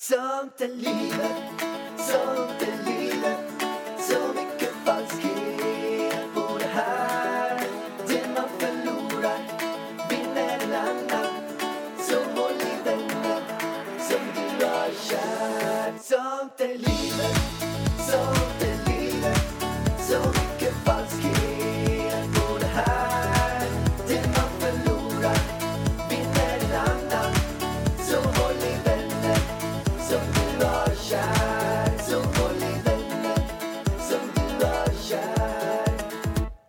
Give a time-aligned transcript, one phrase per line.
[0.00, 1.60] Sånt är livet,
[1.98, 2.97] sånt är livet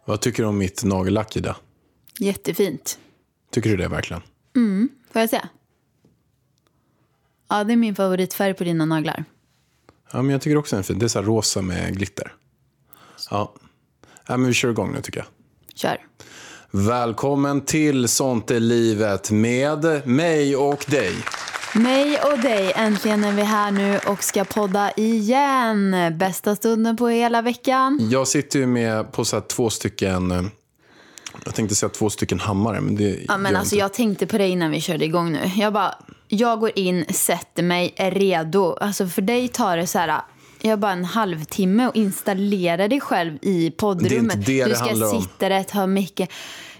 [0.09, 1.55] Vad tycker du om mitt nagellack, Ida?
[2.19, 2.99] Jättefint.
[3.51, 4.21] Tycker du det verkligen?
[5.11, 5.41] Får jag se?
[7.49, 9.25] Ja, det är min favoritfärg på dina naglar.
[10.11, 10.99] Ja, men jag tycker också den är fin.
[10.99, 12.33] Det är så rosa med glitter.
[13.29, 13.53] Ja.
[14.27, 15.27] ja men vi kör igång nu tycker jag.
[15.75, 15.97] Kör.
[16.71, 21.15] Välkommen till Sånt är livet med mig och dig.
[21.73, 25.95] Mig och dig, äntligen är vi här nu och ska podda igen.
[26.17, 28.09] Bästa stunden på hela veckan.
[28.11, 30.51] Jag sitter ju med på så två stycken,
[31.45, 33.83] jag tänkte säga två stycken hammare, men det Ja, men gör alltså, inte.
[33.83, 35.51] jag tänkte på det innan vi körde igång nu.
[35.57, 35.95] Jag bara,
[36.27, 38.77] jag går in, sätter mig, är redo.
[38.81, 40.21] Alltså för dig tar det så här,
[40.61, 44.09] jag bara en halvtimme och installera dig själv i poddrummet.
[44.09, 45.21] Det är inte det du det ska om.
[45.21, 46.29] sitta rätt, ha mycket.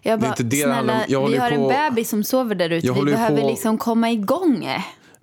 [0.02, 1.00] Jag bara, inte det det handlar om.
[1.06, 2.88] snälla, Jag vi har på- en bebis som sover där ute.
[2.88, 4.68] Jag Vi behöver på- liksom komma igång.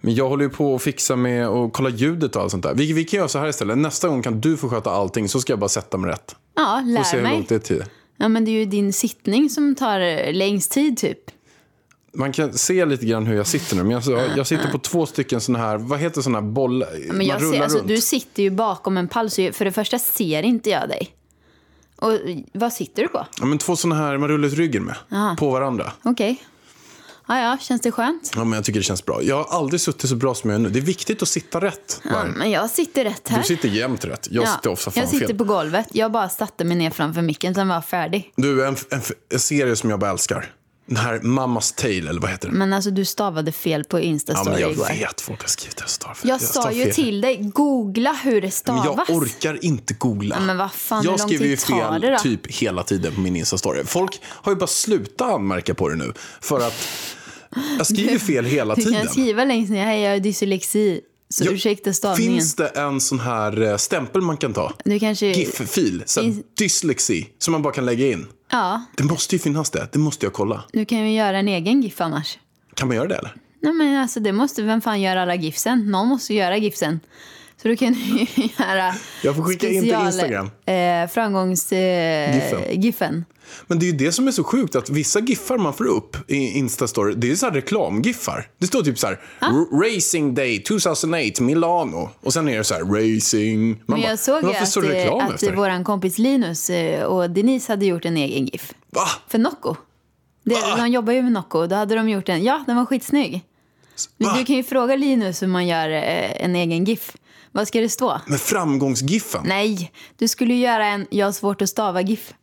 [0.01, 2.75] Men jag håller ju på att fixa med och kolla ljudet och allt sånt där.
[2.75, 3.79] Vi, vi kan göra så här istället.
[3.79, 6.37] Nästa gång kan du få sköta allting så ska jag bara sätta mig rätt.
[6.57, 7.83] Ja, Och se lär hur långt det tar.
[8.17, 11.19] Ja, men det är ju din sittning som tar längst tid typ.
[12.15, 13.83] Man kan se lite grann hur jag sitter nu.
[13.83, 14.03] Men jag,
[14.37, 16.89] jag sitter på två stycken såna här, vad heter såna här bollar?
[17.09, 17.89] Men Man jag rullar ser, alltså, runt.
[17.89, 21.09] du sitter ju bakom en pall, så för det första ser inte jag dig.
[21.97, 22.13] Och
[22.53, 23.27] vad sitter du på?
[23.41, 25.37] Ja, men två såna här man rullar ut ryggen med.
[25.39, 25.93] På varandra.
[26.03, 26.43] Okej.
[27.29, 28.33] Ja, ja, känns det skönt?
[28.37, 29.23] Ja, men jag tycker det känns bra.
[29.23, 30.71] Jag har aldrig suttit så bra som jag gör nu.
[30.71, 32.01] Det är viktigt att sitta rätt.
[32.05, 33.39] Ja, men jag sitter rätt här.
[33.39, 34.29] Du sitter jämt rätt.
[34.31, 35.37] Jag Ja, sitter ofta fan jag sitter fel.
[35.39, 35.87] på golvet.
[35.93, 38.33] Jag bara satte mig ner framför micken, sen var jag färdig.
[38.37, 39.01] Du, en, en,
[39.33, 40.53] en serie som jag bara älskar.
[40.89, 42.59] Den här Mammas Tale, eller vad heter den?
[42.59, 44.87] Men alltså, du stavade fel på Ja, Insta-story men jag igår.
[44.89, 45.21] vet.
[45.21, 45.85] Folk har skrivit det.
[46.07, 46.29] Jag, fel.
[46.29, 46.95] Jag sa ju fel.
[46.95, 48.85] till dig, googla hur det Men stavas.
[49.09, 50.37] jag orkar inte googla.
[50.41, 53.85] Ja, men vad fan, jag skriver ju fel det typ hela tiden på min Insta-story.
[53.85, 56.13] Folk har ju bara slutat anmärka på det nu.
[56.41, 56.89] För att
[57.79, 59.01] jag skriver fel hela Du tiden.
[59.03, 61.01] kan skriva längst ner, hej jag har dyslexi.
[61.29, 62.33] Så Ja, ursäkta stavningen.
[62.33, 64.73] Finns det en sån här eh, stämpel man kan ta?
[64.85, 65.27] Du kanske...
[65.27, 66.05] GIF-fil,
[66.59, 68.27] dyslexi, som man bara kan lägga in.
[68.51, 69.89] Ja, Det måste ju finnas det.
[69.93, 70.65] Det måste jag kolla.
[70.73, 72.39] du kan ju göra en egen GIF annars.
[72.75, 73.34] Kan man göra det eller?
[73.61, 75.91] Nej men alltså det måste, vem fan gör alla GIFsen?
[75.91, 77.01] Någon måste göra GIFsen.
[77.66, 78.27] Så du kan ju
[78.59, 80.50] göra Jag får skicka in till Instagram.
[80.66, 81.72] Eh, framgångs...
[81.72, 82.53] Eh.
[83.66, 86.16] Men det är ju det som är så sjukt att vissa giffar man får upp
[86.31, 88.49] i Instastory, det är så här reklamgiffar.
[88.59, 92.10] Det står typ så här, "R- Racing Day 2008 Milano.
[92.21, 93.69] Och sen är det så här, racing.
[93.69, 95.53] Man Men bara, jag såg ju varför att, står det reklam eh, att efter?
[95.55, 98.72] vår kompis Linus eh, och Denise hade gjort en egen GIF.
[98.91, 99.06] Va?
[99.28, 99.75] För Nocco.
[100.44, 100.76] Det, Va?
[100.76, 101.66] de jobbar ju med Nocco.
[101.66, 102.44] Då hade de gjort en.
[102.44, 103.43] Ja, den var skitsnygg.
[104.19, 104.34] Men?
[104.38, 107.16] Du kan ju fråga Linus hur man gör eh, en egen GIF.
[107.53, 108.21] Vad ska det stå?
[108.27, 109.43] Med framgångsgiffen?
[109.47, 112.34] Nej, du skulle ju göra en jag har svårt att stava GIF.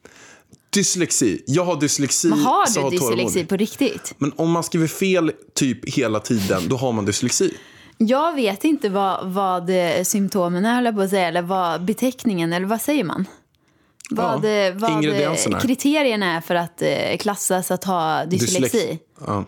[0.69, 1.43] Dyslexi.
[1.47, 2.27] Jag har dyslexi.
[2.27, 3.17] Men har du tålamod.
[3.17, 4.13] dyslexi på riktigt?
[4.17, 7.53] Men om man skriver fel typ hela tiden, då har man dyslexi.
[7.97, 12.65] Jag vet inte vad, vad eh, symptomen är, på att säga, eller vad beteckningen, eller
[12.67, 13.25] vad säger man?
[14.09, 15.59] Vad, Ja, eh, vad eh, ingredienserna.
[15.59, 18.77] kriterierna är för att eh, klassas att ha dyslexi.
[18.77, 19.45] Dyslex- Ja.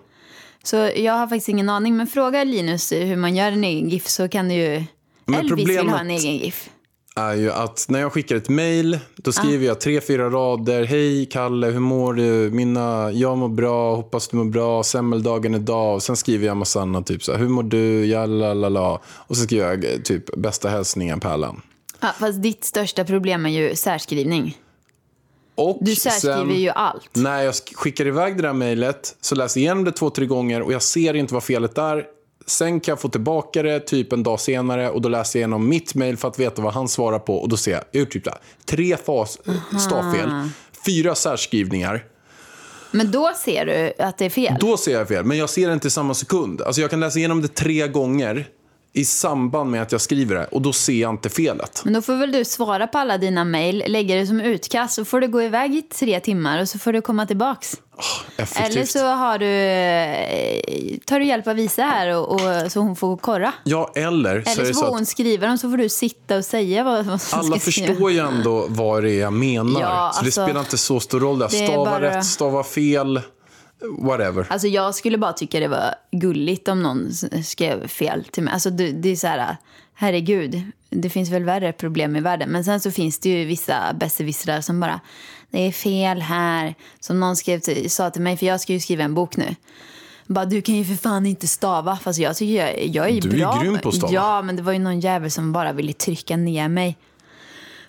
[0.63, 3.89] Så jag har faktiskt ingen aning, men fråga Linus eh, hur man gör en egen
[3.89, 4.83] GIF så kan du ju...
[5.25, 6.69] Men Elvis vill ha en problemet- egen GIF.
[7.15, 10.83] är ju att när jag skickar ett mejl, då skriver jag tre, fyra rader.
[10.85, 12.49] Hej Kalle, hur mår du?
[12.51, 15.95] Mina, jag mår bra, hoppas du mår bra, semmeldagen idag.
[15.95, 18.05] Och sen skriver jag massa annat, typ så här, hur mår du?
[18.05, 19.01] Ja, la, la, la.
[19.07, 21.61] Och så skriver jag eh, typ bästa hälsningar Pärlan.
[21.99, 24.57] Ja, fast ditt största problem är ju särskrivning.
[25.55, 27.09] Och Du särskriver sen, ju allt.
[27.13, 30.25] När jag sk- skickar iväg det där mejlet så läser jag igenom det två, tre
[30.25, 32.05] gånger och jag ser inte vad felet är.
[32.47, 35.69] Sen kan jag få tillbaka det typ en dag senare och då läser jag igenom
[35.69, 38.11] mitt mejl för att veta vad han svarar på och då ser jag, jag gjort
[38.11, 38.27] typ
[38.65, 39.39] tre fas,
[39.79, 40.29] stavfel,
[40.85, 42.03] fyra särskrivningar.
[42.91, 44.57] Men då ser du att det är fel.
[44.59, 46.61] Då ser jag fel, men jag ser det inte i samma sekund.
[46.61, 48.47] Alltså jag kan läsa igenom det tre gånger
[48.95, 51.81] i samband med att jag skriver det och då ser jag inte felet.
[51.83, 55.05] Men då får väl du svara på alla dina mejl, lägga det som utkast, så
[55.05, 57.75] får du gå iväg i tre timmar och så får du komma tillbaks.
[58.37, 58.69] Effektivt.
[58.75, 62.95] Eller så har du, eh, tar du hjälp av Visa här och, och, så hon
[62.95, 63.53] får korra.
[63.63, 66.37] Ja, eller så Eller det så så får hon skriva dem så får du sitta
[66.37, 67.87] och säga vad, vad som alla ska skriva.
[67.87, 69.81] förstår ju ändå vad det är jag menar.
[69.81, 71.39] Ja, så det alltså, spelar inte så stor roll.
[71.39, 73.21] Det Stava bara- rätt, stava fel.
[73.99, 74.47] Whatever.
[74.49, 77.11] Alltså jag skulle bara tycka det var gulligt om någon
[77.43, 78.53] skrev fel till mig.
[78.53, 79.57] Alltså det, det är så här,
[79.93, 82.49] herregud, det finns väl värre problem i världen.
[82.49, 84.99] Men sen så finns det ju vissa besserwissrar som bara,
[85.49, 86.75] det är fel här.
[86.99, 89.55] Som någon skrev till, sa till mig, för jag ska ju skriva en bok nu.
[90.27, 91.97] Bara, du kan ju för fan inte stava.
[91.97, 93.61] Fast jag tycker jag, jag är Du är ju bra.
[93.63, 94.13] grym på att stava.
[94.13, 96.97] Ja, men det var ju någon jävel som bara ville trycka ner mig.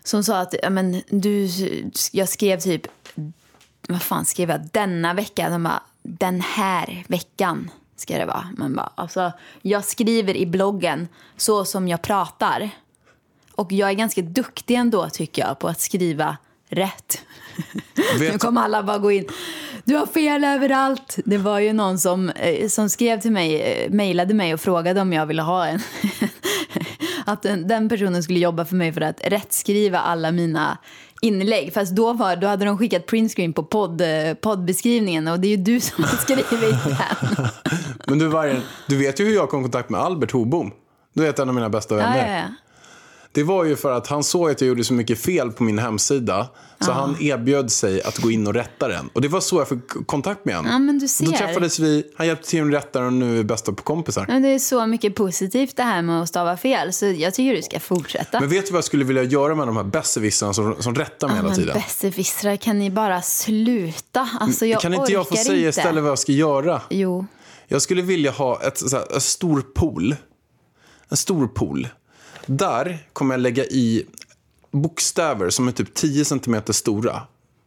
[0.04, 1.48] Som sa att, men du,
[2.12, 2.86] jag skrev typ
[3.88, 5.50] vad fan skrev jag denna vecka?
[5.50, 8.48] De bara, den här veckan ska det vara.
[8.56, 12.70] Man bara, alltså, jag skriver i bloggen så som jag pratar.
[13.52, 16.36] Och jag är ganska duktig ändå tycker jag på att skriva
[16.68, 17.22] rätt.
[18.18, 19.28] Nu Vet, kommer alla bara gå in.
[19.84, 21.18] Du har fel överallt.
[21.24, 25.00] Det var ju någon som, eh, som skrev till mig, eh, mejlade mig och frågade
[25.00, 25.80] om jag ville ha en.
[27.26, 30.78] att den, den personen skulle jobba för mig för att rättskriva alla mina
[31.26, 31.72] inlägg.
[31.74, 35.50] Fast då, var, då hade de skickat printscreen på podd, eh, poddbeskrivningen och det är
[35.50, 36.50] ju du som har skrivit
[36.84, 37.46] den.
[38.06, 40.70] men du, Vargen, du vet ju hur jag kom i kontakt med Albert Hobom.
[41.14, 42.32] Du vet en av mina bästa Ja, vänner.
[42.36, 42.44] ja, ja.
[43.36, 45.78] Det var ju för att han såg att jag gjorde så mycket fel på min
[45.78, 46.48] hemsida.
[46.80, 49.10] Så han erbjöd sig att gå in och rätta den.
[49.12, 50.72] Och det var så jag fick kontakt med honom.
[50.72, 51.26] Ja, men du ser.
[51.26, 53.82] Då träffades vi, han hjälpte till att rätta den och nu är vi bästa på
[53.82, 54.24] kompisar.
[54.28, 57.56] Men det är så mycket positivt det här med att stava fel så jag tycker
[57.56, 58.40] du ska fortsätta.
[58.40, 61.28] Men vet du vad jag skulle vilja göra med de här besserwissrarna som, som rättar
[61.28, 61.74] mig hela Men tiden?
[61.74, 64.28] besserwissrar, kan ni bara sluta?
[64.40, 65.68] Alltså jag kan inte jag få säga inte.
[65.68, 66.82] istället vad jag ska göra?
[66.90, 67.26] Jo.
[67.68, 70.16] Jag skulle vilja ha ett, så här, en stor pool.
[71.08, 71.88] En stor pool.
[72.46, 74.06] Där kommer jag lägga i
[74.70, 77.22] bokstäver som är typ 10 cm stora.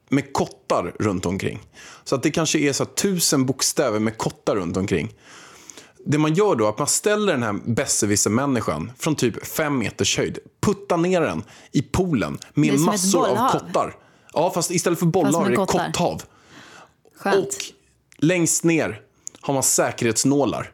[0.10, 1.60] Med kottar runt omkring.
[2.04, 5.14] Så att det kanske är så tusen bokstäver med kottar runt omkring.
[6.06, 10.18] Det man gör då är att man ställer den här besserwisser-människan från typ fem meters
[10.18, 10.40] höjd.
[10.62, 13.96] Puttar ner den i poolen med massor av kottar.
[14.34, 16.24] Ja, fast istället för bollar är det kotthav.
[17.18, 17.46] Skönt.
[17.46, 17.54] Och
[18.18, 19.02] längst ner
[19.42, 20.72] har man säkerhetsnålar.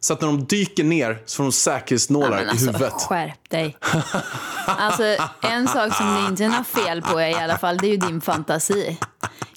[0.00, 2.92] Så att när de dyker ner så får de säkerhetsnålar i alltså, huvudet.
[2.92, 3.76] skärp dig.
[4.66, 5.02] Alltså,
[5.42, 8.20] en sak som det inte något fel på i alla fall, det är ju din
[8.20, 8.98] fantasi.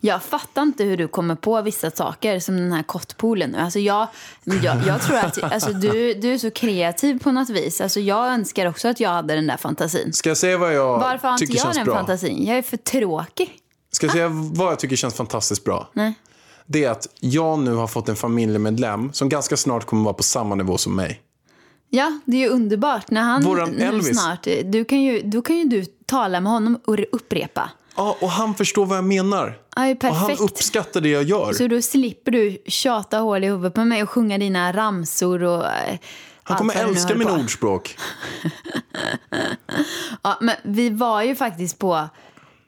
[0.01, 3.57] Jag fattar inte hur du kommer på vissa saker som den här kottpoolen nu.
[3.57, 4.07] Alltså jag,
[4.43, 7.81] jag, jag tror att alltså du, du är så kreativ på något vis.
[7.81, 10.13] Alltså jag önskar också att jag hade den där fantasin.
[10.13, 11.95] Ska jag säga vad jag Varför har inte tycker jag känns den bra?
[11.95, 12.45] fantasin?
[12.45, 13.59] Jag är för tråkig.
[13.91, 15.89] Ska jag säga vad jag tycker känns fantastiskt bra?
[15.93, 16.13] Nej.
[16.65, 20.23] Det är att jag nu har fått en familjemedlem som ganska snart kommer vara på
[20.23, 21.21] samma nivå som mig.
[21.89, 23.11] Ja, det är ju underbart.
[23.11, 24.19] När han Våran nu Elvis.
[24.21, 27.69] snart, du kan ju, då kan ju du tala med honom och upprepa.
[27.95, 29.59] Ja, och han förstår vad jag menar.
[29.75, 31.53] Är och han uppskattar det jag gör.
[31.53, 35.65] Så då slipper du tjata hål i huvudet på mig och sjunga dina ramsor och
[35.65, 35.99] eh, Han
[36.43, 37.97] allt kommer nu älska mina ordspråk.
[40.21, 42.09] Ja, men vi var ju faktiskt på...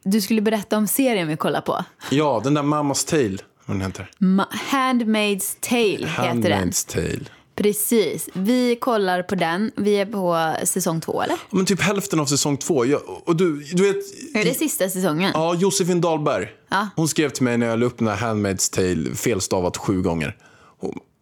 [0.04, 1.84] Du skulle berätta om serien vi kollar på.
[2.10, 4.10] Ja, den där Mammas Tale, vad den heter.
[4.20, 6.70] Ma- Handmaid's Tale heter den.
[6.70, 7.26] Handmaid's Tale.
[7.56, 8.30] Precis.
[8.34, 9.72] Vi kollar på den.
[9.76, 11.34] Vi är på säsong två, eller?
[11.34, 12.86] Ja, Men typ hälften av säsong två.
[12.86, 13.96] Jag, och du, du vet,
[14.36, 15.32] Är det sista säsongen?
[15.34, 16.48] Ja, Josefin Dahlberg.
[16.70, 16.90] Ja.
[16.96, 20.38] Hon skrev till mig när jag la upp den här Handmaid's Tale felstavat sju gånger.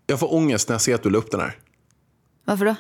[0.08, 1.58] Jag får ångest när jag ser att du la upp den här.
[2.46, 2.76] Varför då?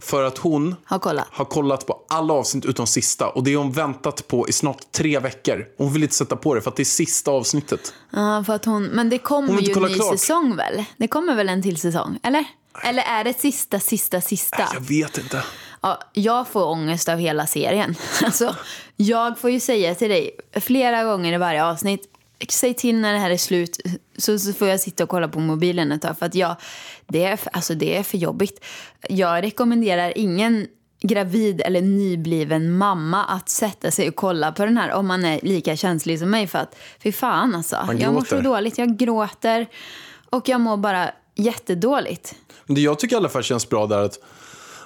[0.00, 1.26] För att hon Har kollat.
[1.30, 3.28] har kollat på alla avsnitt utom sista.
[3.28, 5.66] Och det har hon väntat på i snart tre veckor.
[5.78, 7.94] Hon vill inte sätta på det för att det är sista avsnittet.
[8.10, 8.84] Ja, för att hon...
[8.84, 10.18] Men det kommer ju en ny klart.
[10.18, 10.84] säsong, väl?
[10.96, 12.18] Det kommer väl en till säsong?
[12.22, 12.44] Eller?
[12.82, 14.68] Eller är det sista, sista, sista?
[14.74, 15.42] Jag vet inte.
[15.80, 17.94] Ja, jag får ångest av hela serien.
[18.24, 18.56] Alltså,
[18.96, 22.02] jag får ju säga till dig flera gånger i varje avsnitt,
[22.48, 23.80] säg till när det här är slut
[24.18, 26.18] så, så får jag sitta och kolla på mobilen ett tag.
[26.18, 26.56] För att jag,
[27.06, 28.64] det, är, alltså, det är för jobbigt.
[29.08, 30.66] Jag rekommenderar ingen
[31.02, 35.40] gravid eller nybliven mamma att sätta sig och kolla på den här om man är
[35.42, 36.46] lika känslig som mig.
[36.46, 37.76] För att, fy fan alltså.
[37.98, 38.78] Jag mår så dåligt.
[38.78, 39.66] Jag gråter
[40.30, 42.34] och jag mår bara jättedåligt.
[42.66, 44.18] Det jag tycker i alla fall känns bra där att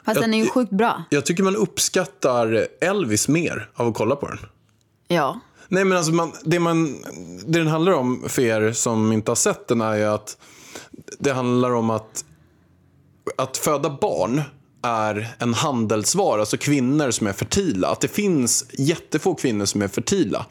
[0.04, 1.04] Fast den är ju sjukt bra.
[1.10, 4.38] jag tycker man uppskattar Elvis mer av att kolla på den.
[5.08, 5.40] Ja.
[5.68, 7.02] Nej, men alltså man, det, man,
[7.46, 10.36] det den handlar om för er som inte har sett den är ju att
[11.18, 12.24] det handlar om att,
[13.36, 14.42] att föda barn
[14.82, 17.88] är en handelsvara, alltså kvinnor som är fertila.
[17.88, 20.46] Att det finns jättefå kvinnor som är fertila.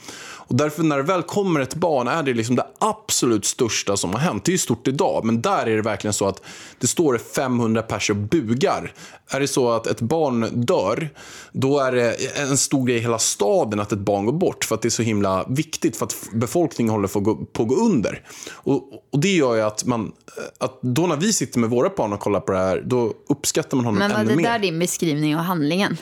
[0.53, 4.13] Och därför när det väl kommer ett barn är det liksom det absolut största som
[4.13, 4.45] har hänt.
[4.45, 6.41] Det är ju stort idag, men där är det verkligen så att
[6.79, 8.93] det står 500 personer och bugar.
[9.27, 11.09] Är det så att ett barn dör,
[11.51, 14.65] då är det en stor grej i hela staden att ett barn går bort.
[14.65, 17.19] För att det är så himla viktigt, för att befolkningen håller på
[17.61, 18.21] att gå, under.
[18.51, 20.11] Och, och det gör ju att man,
[20.57, 23.77] att då när vi sitter med våra barn och kollar på det här, då uppskattar
[23.77, 24.43] man honom Men var ännu det mer.
[24.43, 25.97] där din beskrivning av handlingen?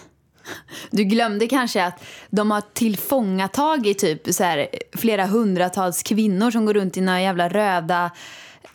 [0.90, 6.74] Du glömde kanske att de har tillfångatagit typ så här, flera hundratals kvinnor som går
[6.74, 8.12] runt i några jävla röda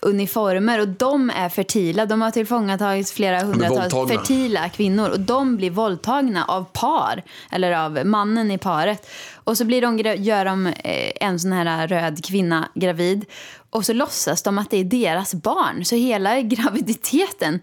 [0.00, 2.06] uniformer och de är fertila.
[2.06, 8.06] De har tillfångatagit flera hundratals fertila kvinnor och de blir våldtagna av par eller av
[8.06, 9.10] mannen i paret.
[9.34, 13.24] Och så blir de, gör de eh, en sån här röd kvinna gravid
[13.70, 15.84] och så låtsas de att det är deras barn.
[15.84, 17.60] Så hela graviditeten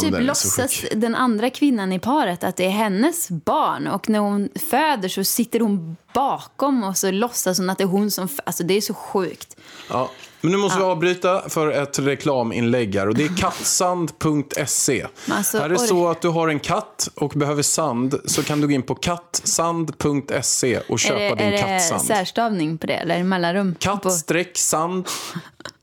[0.00, 3.86] typ låtsas den andra kvinnan i paret att det är hennes barn.
[3.86, 7.88] Och när hon föder så sitter hon bakom och så låtsas hon att det är
[7.88, 8.28] hon som...
[8.44, 9.56] Alltså det är så sjukt.
[9.90, 10.10] Ja.
[10.44, 13.08] Men nu måste vi avbryta för ett reklaminlägg här.
[13.08, 15.06] Och det är kattsand.se.
[15.26, 18.60] Men alltså, är det så att du har en katt och behöver sand så kan
[18.60, 22.02] du gå in på kattsand.se och köpa det, din är det kattsand.
[22.02, 23.74] särstavning på det eller mellanrum?
[23.78, 25.08] Katt-sand.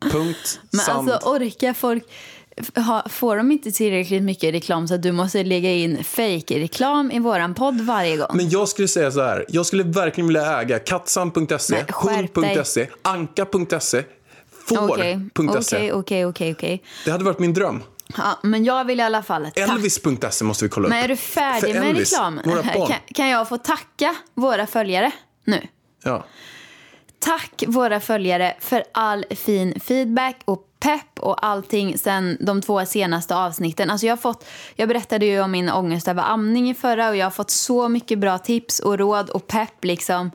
[0.12, 1.10] punkt Men sand.
[1.12, 2.04] alltså orkar folk...
[2.76, 7.20] Ha, får de inte tillräckligt mycket reklam så att du måste lägga in fake-reklam i
[7.20, 8.28] våran podd varje gång?
[8.34, 9.46] Men jag skulle säga så här.
[9.50, 11.86] Jag skulle verkligen vilja äga dig.
[12.04, 14.04] hund.se, anka.se,
[14.68, 15.92] får.se.
[15.92, 16.84] okej, okej, okej, okej.
[17.06, 17.84] Det hade varit min dröm.
[18.18, 19.48] Ja, Men jag vill i alla fall.
[19.56, 20.90] Elvis.se måste vi kolla upp.
[20.90, 22.44] Men är du färdig För med Elvis, reklamen?
[22.50, 22.88] Våra barn.
[22.88, 25.12] Kan, kan jag få tacka våra följare
[25.44, 25.68] nu?
[26.04, 26.26] Ja.
[27.20, 33.36] Tack våra följare för all fin feedback och pepp och allting sen de två senaste
[33.36, 33.90] avsnitten.
[33.90, 34.46] Alltså jag, har fått,
[34.76, 37.90] jag berättade ju om min ångest över amning i förra och jag har fått så
[37.90, 40.32] mycket bra tips och råd och pepp liksom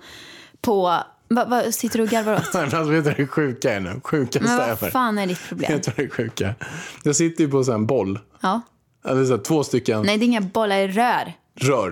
[0.61, 0.97] på...
[1.29, 2.55] Vad vad sitter du och garvar åt?
[2.55, 4.01] Alltså, vet du det sjuka är nu?
[4.05, 5.81] Sjukaste Men är vad fan är ditt problem?
[5.85, 6.55] Du vad det sjuka är?
[7.03, 8.19] Jag sitter ju på så en boll.
[8.41, 8.61] Ja.
[9.05, 11.33] Eller så här, två stycken Nej, det är inga bollar i rör.
[11.55, 11.91] rör.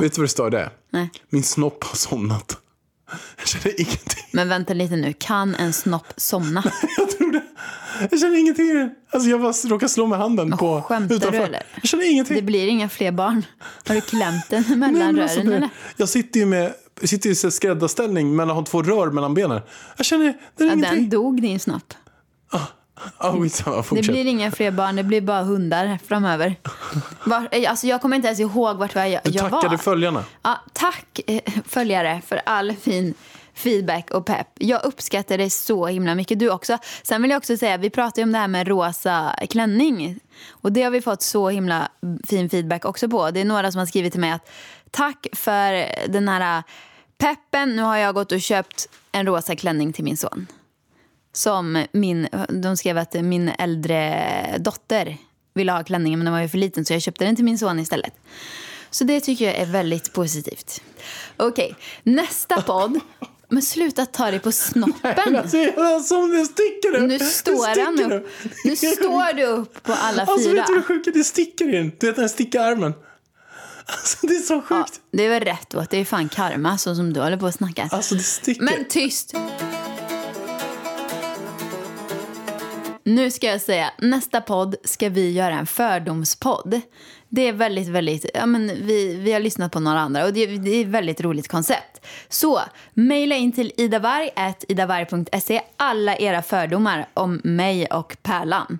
[0.00, 0.70] Vet du vad det står där?
[0.90, 1.10] Nej.
[1.30, 2.58] Min snopp har somnat.
[3.38, 4.24] Jag känner ingenting.
[4.32, 6.62] Men vänta lite nu, kan en snopp somna?
[8.10, 8.90] Jag känner ingenting i den.
[9.10, 11.62] Alltså jag bara råkar slå med handen på skämtar du, eller?
[11.74, 12.36] Jag känner ingenting.
[12.36, 13.42] Det blir inga fler barn.
[13.88, 15.68] Har du klämt den Nej, mellan men alltså, rören eller?
[15.96, 19.60] jag sitter ju med jag sitter i skräddarställning mellan har två rör mellan benen.
[19.96, 20.24] Jag känner,
[20.56, 21.00] det är Ja, ingenting.
[21.00, 21.94] den dog din snopp.
[23.18, 26.56] Ah, skitsamma, Det blir inga fler barn, det blir bara hundar framöver.
[27.24, 29.76] Var, alltså jag kommer inte ens ihåg vart jag, Du jag tackade var.
[29.76, 30.24] följarna.
[30.42, 33.14] Ja, tack eh, följare för all fin
[33.54, 34.48] feedback och pepp.
[34.58, 36.38] Jag uppskattar det så himla mycket.
[36.38, 36.78] Du också.
[37.02, 40.20] Sen vill jag också säga, vi pratade ju om det här med rosa klänning.
[40.50, 41.88] Och det har vi fått så himla
[42.28, 43.30] fin feedback också på.
[43.30, 44.50] Det är några som har skrivit till mig att
[44.90, 46.62] tack för den här
[47.18, 47.76] peppen.
[47.76, 50.46] Nu har jag gått och köpt en rosa klänning till min son.
[51.32, 55.16] Som min, de skrev att min äldre dotter
[55.54, 57.58] ville ha klänningen men den var ju för liten så jag köpte den till min
[57.58, 58.14] son istället.
[58.90, 60.82] Så det tycker jag är väldigt positivt.
[61.36, 63.00] Okej, nästa podd.
[63.54, 65.36] Men sluta ta dig på snoppen.
[65.36, 67.00] Alltså, alltså, det sticker det.
[67.06, 68.28] Nu Det står han upp.
[68.64, 70.54] Nu står du upp på alla Alltså fyra.
[70.60, 71.92] vet du hur sjukt det sticker i den?
[72.00, 72.94] Du vet den sticker i armen.
[73.86, 75.00] Alltså det är så Ja, sjukt.
[75.12, 77.54] det är väl rätt att det är fan karma så som du håller på att
[77.54, 77.88] snacka.
[77.92, 78.62] Alltså det sticker.
[78.62, 79.34] Men tyst!
[83.04, 86.80] Nu ska jag säga, nästa podd ska vi göra en fördomspodd.
[87.34, 90.46] Det är väldigt, väldigt, ja men vi, vi har lyssnat på några andra och det,
[90.46, 92.06] det är ett väldigt roligt koncept.
[92.28, 92.60] Så,
[92.94, 94.30] mejla in till idavarg,
[94.68, 98.78] idavarg.se alla era fördomar om mig och Pärlan.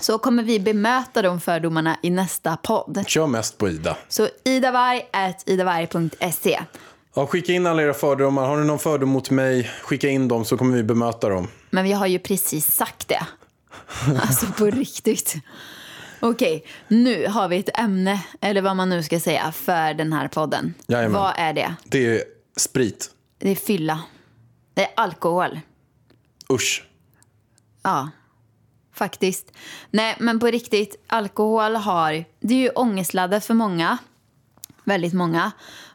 [0.00, 3.04] Så kommer vi bemöta de fördomarna i nästa podd.
[3.06, 3.96] Kör mest på Ida.
[4.08, 5.02] Så idavarg,
[5.46, 6.60] idavarg.se.
[7.14, 8.48] Ja, skicka in alla era fördomar.
[8.48, 11.48] Har ni någon fördom mot mig, skicka in dem så kommer vi bemöta dem.
[11.70, 13.26] Men vi har ju precis sagt det.
[14.22, 15.36] Alltså på riktigt.
[16.20, 20.28] Okej, nu har vi ett ämne, eller vad man nu ska säga, för den här
[20.28, 20.74] podden.
[20.86, 21.20] Jajamän.
[21.20, 21.74] Vad är det?
[21.84, 22.22] Det är
[22.56, 23.10] sprit.
[23.38, 24.00] Det är fylla.
[24.74, 25.60] Det är alkohol.
[26.52, 26.84] Usch.
[27.82, 28.10] Ja,
[28.94, 29.52] faktiskt.
[29.90, 32.24] Nej, men på riktigt, alkohol har...
[32.40, 33.98] Det är ju ångestladdat för många.
[34.84, 35.52] Väldigt många.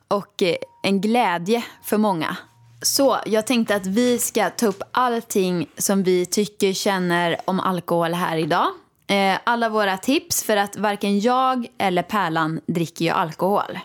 [0.07, 2.37] Och eh, en glädje för många.
[2.81, 8.13] Så jag tänkte att vi ska ta upp allting som vi tycker, känner om alkohol
[8.13, 8.67] här idag.
[9.11, 13.79] Eh, alla våra tips, för att varken jag eller Pärlan dricker ju alkohol.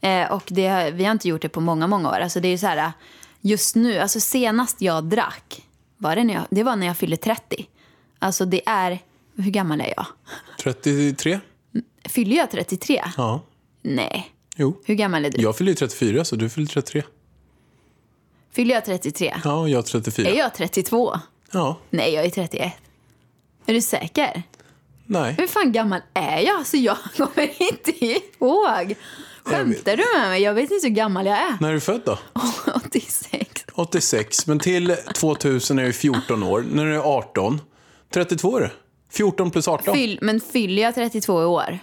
[0.00, 2.18] Eh, och det, vi har inte gjort det på många, många år.
[2.18, 2.92] Alltså det är så här,
[3.40, 5.62] just nu, alltså senast jag drack,
[5.96, 7.66] var det, när jag, det var när jag fyllde 30.
[8.18, 8.98] Alltså det är,
[9.36, 10.06] hur gammal är jag?
[10.60, 11.40] 33?
[12.04, 13.02] Fyller jag 33?
[13.16, 13.40] Ja.
[13.82, 14.32] Nej.
[14.56, 14.80] Jo.
[14.84, 15.42] Hur gammal är du?
[15.42, 17.02] Jag fyller ju 34 så du fyller 33.
[18.52, 19.34] Fyller jag 33?
[19.44, 20.28] Ja, jag 34.
[20.30, 21.18] Är jag 32?
[21.52, 21.78] Ja.
[21.90, 22.72] Nej, jag är 31.
[23.66, 24.42] Är du säker?
[25.06, 25.34] Nej.
[25.38, 26.56] Hur fan gammal är jag?
[26.56, 28.94] Alltså jag kommer inte ihåg.
[29.44, 30.42] Skämtar du med mig?
[30.42, 31.56] Jag vet inte hur gammal jag är.
[31.60, 32.18] När är du född då?
[32.74, 33.64] 86.
[33.74, 34.46] 86.
[34.46, 36.64] Men till 2000 är du 14 år.
[36.70, 37.60] När du är 18.
[38.14, 38.70] 32 är du.
[39.10, 39.94] 14 plus 18.
[39.94, 41.78] Fyll, men fyller jag 32 i år?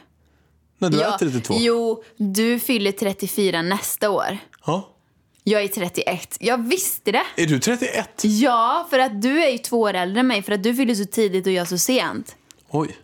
[0.77, 1.55] När du Ja, är 32.
[1.57, 4.37] Jo, du fyller 34 nästa år.
[4.65, 4.87] Ja.
[5.43, 6.37] Jag är 31.
[6.39, 7.23] Jag visste det.
[7.35, 8.09] Är du 31?
[8.23, 10.43] Ja, för att du är ju två år äldre än mig.
[10.43, 12.35] För att du fyller så tidigt och jag så sent.
[12.69, 12.95] Oj.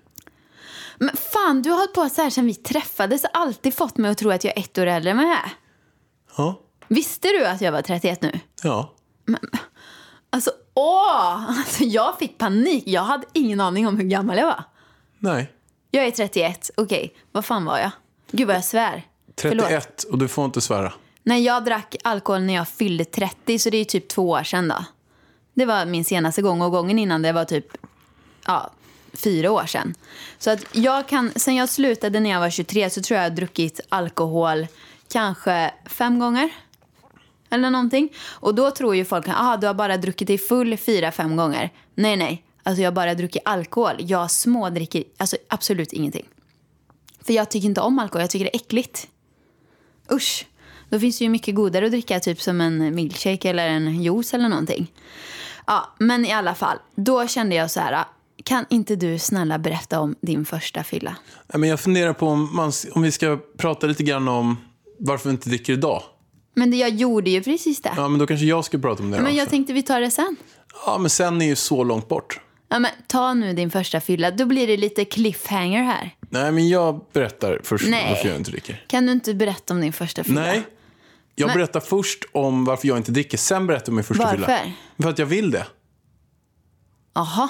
[0.97, 3.25] Men fan, du har hållit på så här sedan vi träffades.
[3.33, 5.51] Alltid fått mig att tro att jag är ett år äldre än vad jag är.
[6.37, 6.61] Ja.
[6.87, 8.39] Visste du att jag var 31 nu?
[8.63, 8.93] Ja.
[10.29, 11.49] Alltså, åh!
[11.49, 12.83] Alltså, jag fick panik.
[12.87, 14.63] Jag hade ingen aning om hur gammal jag var.
[15.19, 15.53] Nej.
[15.91, 16.69] Jag är 31.
[16.77, 17.91] Okej, vad fan var jag?
[18.31, 19.03] Gud vad jag svär.
[19.41, 19.65] Förlåt.
[19.65, 20.93] 31 och du får inte svära.
[21.23, 24.67] Nej, jag drack alkohol när jag fyllde 30, så det är typ två år sedan
[24.67, 24.85] då.
[25.53, 27.67] Det var min senaste gång och gången innan det var typ
[28.45, 28.71] ja,
[29.17, 29.95] fyra år sedan.
[30.37, 33.31] Så att jag kan, sen jag slutade när jag var 23 så tror jag jag
[33.31, 34.67] har druckit alkohol
[35.11, 36.49] kanske fem gånger.
[37.49, 38.09] Eller någonting.
[38.27, 41.69] Och då tror ju folk att du har bara druckit dig full fyra, fem gånger.
[41.95, 42.43] Nej, nej.
[42.63, 43.95] Alltså jag har bara druckit alkohol.
[43.99, 46.25] Jag smådricker alltså absolut ingenting.
[47.21, 49.07] För jag tycker inte om alkohol, jag tycker det är äckligt.
[50.11, 50.45] Usch.
[50.89, 54.33] Då finns det ju mycket godare att dricka, typ som en milkshake eller en juice
[54.33, 54.91] eller någonting.
[55.67, 56.77] Ja, men i alla fall.
[56.95, 58.05] Då kände jag så här,
[58.47, 61.15] kan inte du snälla berätta om din första fylla?
[61.53, 64.57] Men jag funderar på om, man, om vi ska prata lite grann om
[64.99, 66.03] varför vi inte dricker idag.
[66.55, 67.93] Men jag gjorde ju precis det.
[67.95, 69.37] Ja, men då kanske jag ska prata om det men också.
[69.37, 70.35] jag tänkte vi tar det sen.
[70.85, 72.39] Ja, men sen är ju så långt bort.
[72.69, 74.31] Ja, men ta nu din första fylla.
[74.31, 76.15] Då blir det lite cliffhanger här.
[76.29, 78.05] Nej, men jag berättar först Nej.
[78.09, 78.85] varför jag inte dricker.
[78.87, 80.41] Kan du inte berätta om din första fylla?
[80.41, 80.63] Nej.
[81.35, 84.23] Jag Men- berättar först om varför jag inte dricker, sen berättar jag om min första
[84.23, 84.37] Varför?
[84.37, 84.59] fylla.
[85.01, 85.67] För att jag vill det.
[87.13, 87.49] Jaha.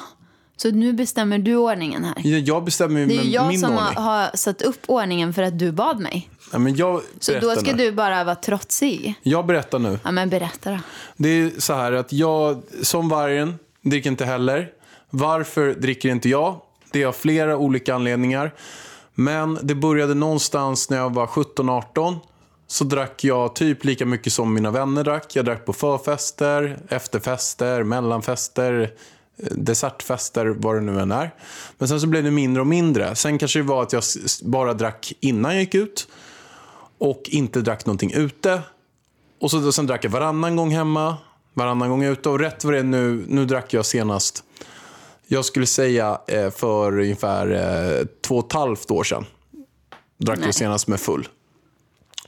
[0.58, 2.16] Så nu bestämmer du ordningen här?
[2.24, 4.04] Jag- Jag bestämmer ju Det är jag som ordning.
[4.04, 6.30] har, satt upp ordningen för att du bad mig.
[6.52, 7.78] Nej, men jag Så då ska nu.
[7.84, 9.14] du bara vara trotsig.
[9.24, 10.00] Jag berättar nu.
[10.04, 10.78] Ja, men berätta då.
[11.18, 14.70] Det är så här att jag, som vargen, dricker inte heller.
[15.10, 16.62] Varför dricker inte jag?
[16.92, 18.54] Det är av flera olika anledningar.
[19.16, 22.16] Men det började någonstans när jag var 17-18.
[22.68, 25.36] Så drack jag typ lika mycket som mina vänner drack.
[25.36, 28.90] Jag drack på förfester, efterfester, mellanfester,
[29.38, 31.36] dessertfester, vad det nu än är.
[31.78, 33.16] Men sen så blev det mindre och mindre.
[33.16, 34.04] Sen kanske det var att jag
[34.44, 36.08] bara drack innan jag gick ut.
[36.98, 38.62] Och inte drack någonting ute.
[39.42, 41.18] Och så, sen drack jag varannan gång hemma,
[41.54, 42.30] varannan gång ute.
[42.30, 44.44] Och rätt vad det är nu, nu drack jag senast,
[45.28, 49.26] jag skulle säga eh, för ungefär eh, två och ett halvt år sedan.
[50.18, 50.48] Drack Nej.
[50.48, 51.28] jag senast med full.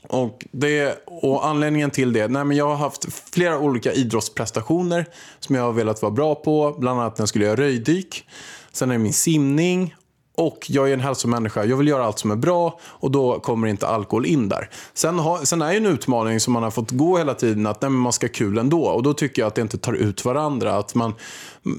[0.02, 5.06] Och, det, och anledningen till det, nej men jag har haft flera olika idrottsprestationer
[5.40, 6.76] som jag har velat vara bra på.
[6.78, 8.26] Bland annat när jag skulle göra röjdyk.
[8.72, 9.94] Sen är det min simning.
[10.40, 11.64] Och jag är en hälsomänniska.
[11.64, 14.70] Jag vill göra allt som är bra och då kommer inte alkohol in där.
[14.94, 17.82] Sen, ha, sen är ju en utmaning som man har fått gå hela tiden att
[17.82, 18.84] nej, man ska ha kul ändå.
[18.84, 20.76] Och då tycker jag att det inte tar ut varandra.
[20.76, 21.14] Att man,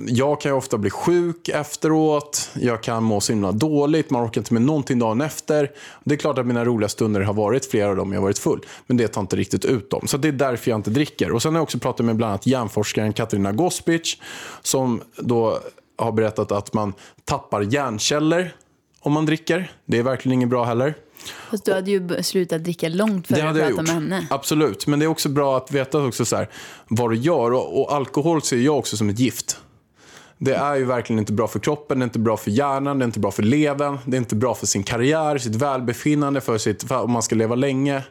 [0.08, 2.50] jag kan ju ofta bli sjuk efteråt.
[2.54, 4.10] Jag kan må så himla dåligt.
[4.10, 5.72] Man orkar inte med någonting dagen efter.
[6.04, 8.40] Det är klart att mina roliga stunder har varit flera av dem jag har varit
[8.40, 8.66] full.
[8.88, 10.08] Men det tar inte riktigt ut dem.
[10.08, 11.32] Så det är därför jag inte dricker.
[11.32, 14.18] Och sen har jag också pratat med bland annat hjärnforskaren Katarina Gospic.
[14.62, 15.60] Som då
[16.06, 16.94] har berättat att man
[17.26, 18.56] tappar hjärnceller
[19.00, 19.72] om man dricker.
[19.86, 20.96] Det är verkligen inget bra heller.
[21.50, 24.28] Fast du hade ju slutat dricka långt före att prata med henne.
[24.30, 24.88] Absolut.
[24.88, 26.50] Men det är också bra att veta också så här,
[26.88, 27.54] vad du gör.
[27.54, 29.58] Och, och alkohol ser jag också som ett gift.
[30.38, 33.04] Det är ju verkligen inte bra för kroppen, det är inte bra för hjärnan, det
[33.04, 36.58] är inte bra för levern, det är inte bra för sin karriär, sitt välbefinnande, för
[36.58, 37.94] sitt, för om man ska leva länge.
[37.94, 38.04] Det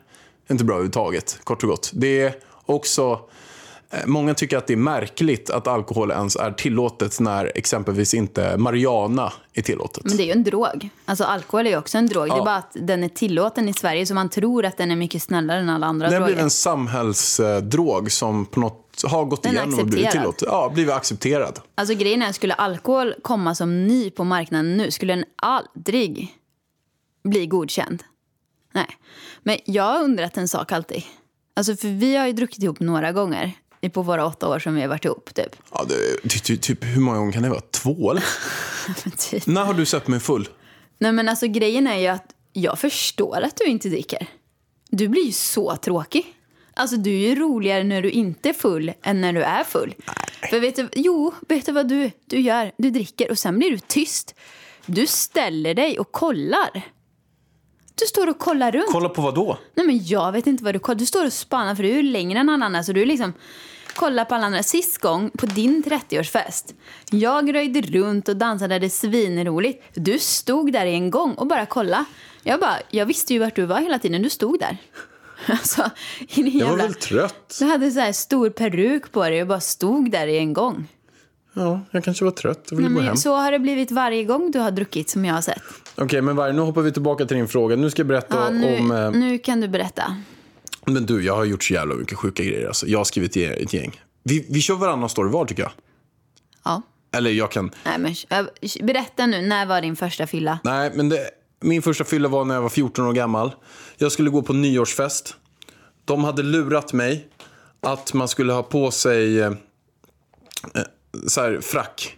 [0.47, 1.91] är inte bra överhuvudtaget, kort och gott.
[1.95, 2.35] Det är
[2.67, 3.21] också...
[3.91, 8.57] eh, Många tycker att det är märkligt att alkohol ens är tillåtet när exempelvis inte
[8.57, 10.05] marijuana är tillåtet.
[10.05, 10.89] Men det är ju en drog.
[11.05, 12.25] Alltså alkohol är ju också en drog.
[12.25, 12.41] Det Ja.
[12.41, 15.23] är bara att den är tillåten i Sverige så man tror att den är mycket
[15.23, 16.27] snällare än alla andra Det har droger.
[16.35, 20.49] blivit en samhällsdrog som på något har gått Den igenom och blivit tillåten.
[20.51, 21.61] Ja, blivit accepterad.
[21.75, 26.35] Alltså grejen är, skulle alkohol komma som ny på marknaden nu skulle den aldrig
[27.25, 28.03] bli godkänd.
[28.73, 28.87] Nej.
[29.43, 31.03] Men jag har undrat en sak alltid.
[31.57, 33.53] Alltså för vi har ju druckit ihop några gånger
[33.89, 35.57] på våra åtta år som vi har varit ihop typ.
[35.73, 37.61] Ja, det, ty, ty, typ, hur många gånger kan det vara?
[37.61, 38.25] Två eller?
[39.31, 39.47] Typ.
[39.47, 40.49] När har du sett mig full?
[40.99, 44.27] Nej men alltså grejen är ju att jag förstår att du inte dricker.
[44.91, 46.27] Du blir ju så tråkig.
[46.75, 49.95] Alltså du är ju roligare när du inte är full än när du är full.
[50.51, 52.73] För vet du, jo, vet du vad du, du gör?
[52.77, 54.35] Du dricker och sen blir du tyst.
[54.87, 56.83] Du ställer dig och kollar.
[58.11, 58.87] Du står och kollar runt.
[58.89, 59.59] Kolla på vad då?
[59.75, 60.99] Nej men jag vet inte vad du kollar.
[60.99, 62.83] Du står och spanar för du är längre än alla andra.
[62.83, 63.33] Så du liksom
[63.95, 64.63] kollar på alla andra.
[64.63, 66.75] Sist gång på din 30-årsfest.
[67.11, 68.79] Jag röjde runt och dansade.
[68.79, 69.85] Det svinroligt.
[69.95, 72.05] Du stod där i en gång och bara kolla.
[72.43, 74.23] Jag bara, jag visste ju vart du var hela tiden.
[74.23, 74.77] Du stod där.
[75.47, 75.91] Alltså,
[76.29, 76.77] Jag var jävla...
[76.77, 77.57] väl trött.
[77.59, 80.89] Du hade så här stor peruk på dig och bara stod där i en gång.
[81.55, 82.67] Ja, jag kanske var trött.
[82.71, 83.17] Jag ville Nej, gå hem.
[83.17, 85.63] så har det blivit varje gång du har druckit som jag har sett.
[85.95, 87.77] Okej, men Varg, nu hoppar vi tillbaka till din fråga.
[87.77, 88.91] Nu ska jag berätta Ja, nu, om...
[88.91, 90.17] Eh, nu kan du berätta.
[90.87, 92.67] Men du, jag har gjort så jävla mycket sjuka grejer.
[92.67, 92.87] Alltså.
[92.87, 94.01] Jag har skrivit ett gäng.
[94.23, 95.73] Vi, vi kör varannan story var tycker jag.
[96.65, 96.83] Ja.
[97.13, 97.71] Eller jag kan...
[97.85, 98.47] Nej, men,
[98.87, 100.59] berätta nu, när var din första fylla?
[100.65, 103.55] Nej, men det, min första fylla var när jag var 14 år gammal.
[103.97, 105.37] Jag skulle gå på nyårsfest.
[106.05, 107.29] De hade lurat mig
[107.81, 109.53] att man skulle ha på sig eh,
[110.75, 110.83] eh,
[111.29, 112.17] så här, frack.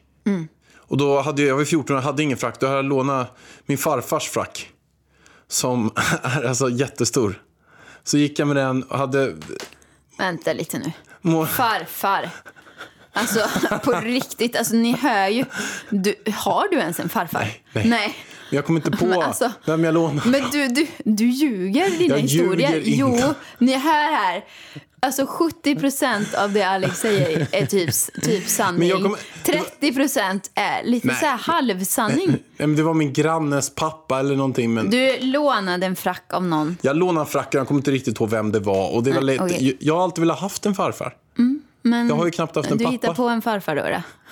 [0.77, 2.61] Och då hade jag, jag var 14 och hade ingen frack.
[2.61, 4.69] Då hade jag lånat min farfars frack.
[5.49, 5.91] Som
[6.23, 7.43] är alltså jättestor.
[8.05, 9.35] Så gick jag med den och hade...
[10.19, 10.93] Vänta lite nu.
[11.21, 12.31] Må, Farfar.
[13.13, 13.41] Alltså
[13.85, 15.45] på riktigt, alltså ni hör ju.
[15.91, 17.49] Du, har du ens en farfar?
[17.73, 18.17] Nej, nej.
[18.51, 20.29] jag kom inte på Men alltså- vem jag lånade.
[20.29, 22.71] Men du, du, du ljuger dina Jag historier.
[22.77, 23.25] ljuger inte.
[23.27, 24.45] Jo, ni hör här.
[25.07, 27.91] Alltså 70 procent av det Alex säger är typ,
[28.23, 28.91] typ sanning.
[28.93, 31.17] Kommer- 30 procent är lite Nej.
[31.17, 32.27] så här halvsanning.
[32.29, 34.75] Nej, men det var min grannes pappa eller någonting.
[34.75, 36.77] Men Du lånade en frack av någon.
[36.83, 38.95] Jag lånade fracken, jag kommer inte riktigt ihåg vem det var.
[38.95, 41.15] Och det var Nej, lite, jag, jag har alltid velat haft en farfar.
[41.83, 42.93] Men Jag har ju knappt haft en du pappa.
[42.93, 43.83] hittar på en farfar då?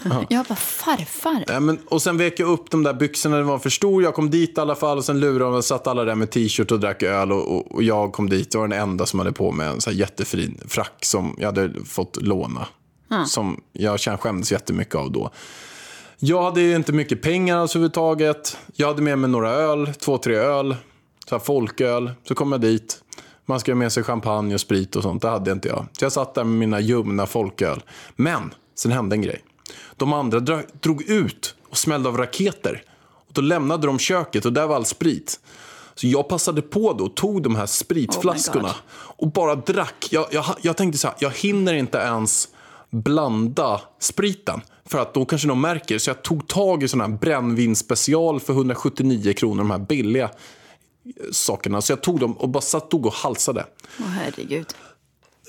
[0.04, 0.24] då.
[0.28, 1.44] Jag bara, farfar?
[1.46, 4.02] Ja, men, och sen vek jag upp de där byxorna, det var för stor.
[4.02, 6.30] Jag kom dit i alla fall och sen lurade de och satt alla där med
[6.30, 7.32] t-shirt och drack öl.
[7.32, 9.80] Och, och, och jag kom dit och var den enda som hade på mig en
[9.80, 12.66] så här jättefin frack som jag hade fått låna.
[13.26, 15.30] Som jag skämdes jättemycket av då.
[16.18, 18.56] Jag hade ju inte mycket pengar alls överhuvudtaget.
[18.76, 20.76] Jag hade med mig några öl, två, tre öl.
[21.28, 22.10] Så här folköl.
[22.28, 23.02] Så kom jag dit.
[23.50, 25.22] Man ska ha med sig champagne och sprit och sånt.
[25.22, 25.86] Det hade inte jag.
[25.92, 27.82] Så jag satt där med mina ljumna folköl.
[28.16, 29.44] Men sen hände en grej.
[29.96, 32.82] De andra dra- drog ut och smällde av raketer.
[33.28, 35.40] Och då lämnade de köket och där var all sprit.
[35.94, 38.74] Så jag passade på då och tog de här spritflaskorna Oh
[39.16, 40.08] och bara drack.
[40.10, 42.48] Jag, jag, jag tänkte så här, jag hinner inte ens
[42.90, 44.60] blanda spriten.
[44.86, 45.98] För att då kanske de märker.
[45.98, 49.58] Så jag tog tag i sån här brännvinsspecial för 179 kronor.
[49.58, 50.30] De här billiga
[51.32, 51.80] sakerna.
[51.82, 53.66] Så jag tog dem och bara satt och halsade.
[54.00, 54.66] Åh herregud.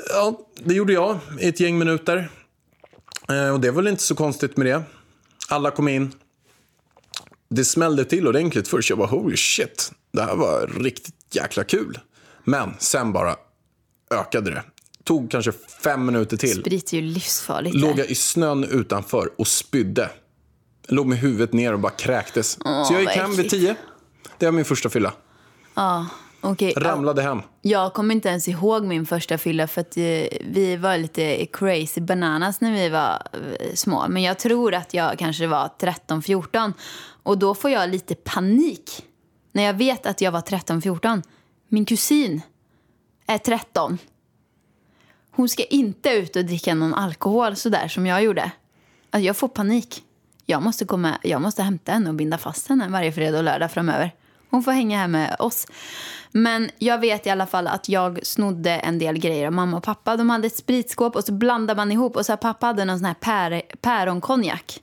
[0.09, 2.29] Ja, det gjorde jag i ett gäng minuter.
[3.29, 4.83] Eh, och det var väl inte så konstigt med det.
[5.49, 6.11] Alla kom in.
[7.49, 8.89] Det smällde till ordentligt först.
[8.89, 9.91] Jag bara holy shit.
[10.13, 11.99] Det här var riktigt jäkla kul.
[12.43, 13.35] Men sen bara
[14.11, 14.63] ökade det.
[15.03, 15.51] Tog kanske
[15.83, 16.61] fem minuter till.
[16.61, 17.75] Sprit är ju livsfarligt.
[17.75, 20.09] Låg jag i snön utanför och spydde.
[20.87, 22.51] Låg med huvudet ner och bara kräktes.
[22.51, 23.75] så jag gick hem vid tio.
[24.37, 25.13] Det var min första fylla.
[25.73, 26.07] Ja,
[26.41, 26.73] okej.
[26.75, 26.81] Ja.
[26.81, 27.41] Ramlade hem.
[27.61, 30.03] Jag kommer inte ens ihåg min första fylla för att eh,
[30.41, 34.05] vi var lite crazy bananas när vi var eh, små.
[34.09, 36.73] Men jag tror att jag kanske var 13-14
[37.23, 39.05] och då får jag lite panik
[39.51, 41.23] när jag vet att jag var 13-14.
[41.67, 42.41] Min kusin
[43.27, 43.97] är 13.
[45.31, 48.51] Hon ska inte ut och dricka någon alkohol sådär som jag gjorde.
[49.09, 50.03] Alltså jag får panik.
[50.45, 53.71] Jag måste, komma, jag måste hämta henne och binda fast henne varje fredag och lördag
[53.71, 54.11] framöver.
[54.51, 55.67] Hon får hänga här med oss.
[56.31, 59.83] Men jag vet i alla fall att jag snodde en del grejer av mamma och
[59.83, 60.17] pappa.
[60.17, 62.15] De hade ett spritskåp och så blandade man ihop.
[62.15, 64.79] Och så pappa hade någon sån här pär, päronkonjak.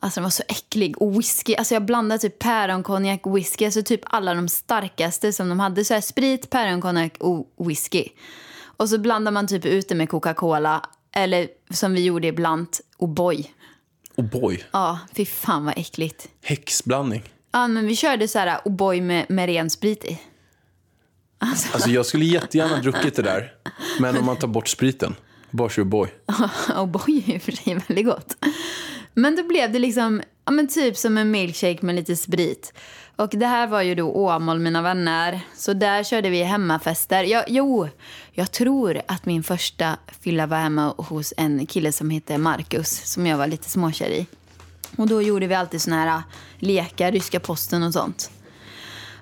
[0.00, 1.02] Alltså den var så äcklig.
[1.02, 1.54] Och whisky.
[1.54, 3.64] Alltså jag blandade typ päronkonjak och whisky.
[3.64, 5.84] Alltså typ alla de starkaste som de hade.
[5.84, 8.04] Så här sprit, päronkonjak och whisky.
[8.76, 10.82] Och så blandar man typ ut det med Coca-Cola.
[11.12, 13.46] Eller som vi gjorde ibland, O'boy.
[14.16, 16.28] Och boy, Ja, fy fan vad äckligt.
[16.42, 17.22] häxblandning.
[17.54, 20.20] Ja, men vi körde så här O'boy med, med ren sprit i.
[21.38, 23.52] Alltså jag skulle jättegärna druckit det där.
[24.00, 25.14] Men om man tar bort spriten.
[25.50, 26.08] Bara kör boy.
[26.68, 28.36] O'boy är i och för sig väldigt gott.
[29.14, 32.72] Men då blev det liksom, ja men typ som en milkshake med lite sprit.
[33.16, 35.40] Och det här var ju då Åmål, mina vänner.
[35.56, 37.24] Så där körde vi hemmafester.
[37.24, 37.88] Jag, jo,
[38.32, 43.26] jag tror att min första fylla var hemma hos en kille som hette Marcus, som
[43.26, 44.26] jag var lite småkär i.
[44.96, 46.22] Och då gjorde vi alltid såna här äh,
[46.58, 48.30] lekar, ryska posten och sånt.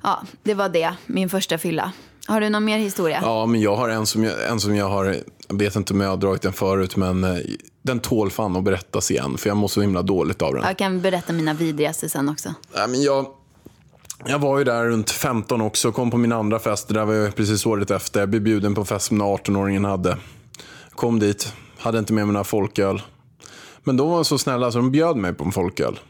[0.02, 1.92] Ja, det var det, min första fylla.
[2.26, 3.18] Har du någon mer historia?
[3.22, 5.04] Ja, men jag har en som jag, en som jag har,
[5.48, 7.38] jag vet inte om jag har dragit den förut, men eh,
[7.82, 9.38] den tål fan att berättas igen.
[9.38, 10.62] För jag mår så himla dåligt av den.
[10.62, 12.54] Jag kan berätta mina vidrigaste sen också.
[12.74, 13.26] Nej, men jag,
[14.24, 16.88] jag var ju där runt 15 också, kom på min andra fest.
[16.88, 18.20] Det där var ju precis året efter.
[18.20, 20.16] Jag blev bjuden på fest som den 18-åringen hade.
[20.90, 23.02] Kom dit, hade inte med mig några folköl.
[23.84, 26.00] Men de var så snälla så de bjöd mig på en folköl.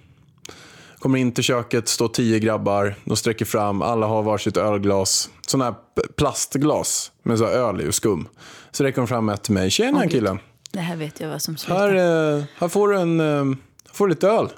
[0.99, 2.95] Kommer in till köket, står tio grabbar.
[3.05, 5.31] De sträcker fram, alla har varsitt ölglas.
[5.47, 5.75] Sådana här
[6.17, 8.29] plastglas med så öl i och skum.
[8.71, 9.71] Så räcker de fram ett till mig.
[9.71, 10.11] Tjena gud.
[10.11, 10.39] killen.
[10.73, 11.91] Det här vet jag vad som slutar.
[11.91, 13.57] Här, eh, här får du en, eh, här
[13.93, 14.49] får du lite öl.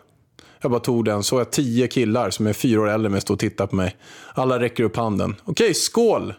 [0.60, 3.32] Jag bara tog den, så jag tio killar som är fyra år äldre med stå
[3.32, 3.96] och tittar på mig.
[4.34, 5.36] Alla räcker upp handen.
[5.44, 6.34] Okej, skål!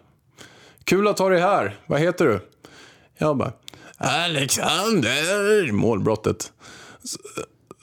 [0.84, 1.80] Kul att ha dig här.
[1.86, 2.40] Vad heter du?
[3.18, 3.52] Jag bara,
[3.98, 5.72] Alexander!
[5.72, 6.52] Målbrottet.
[7.04, 7.18] Så,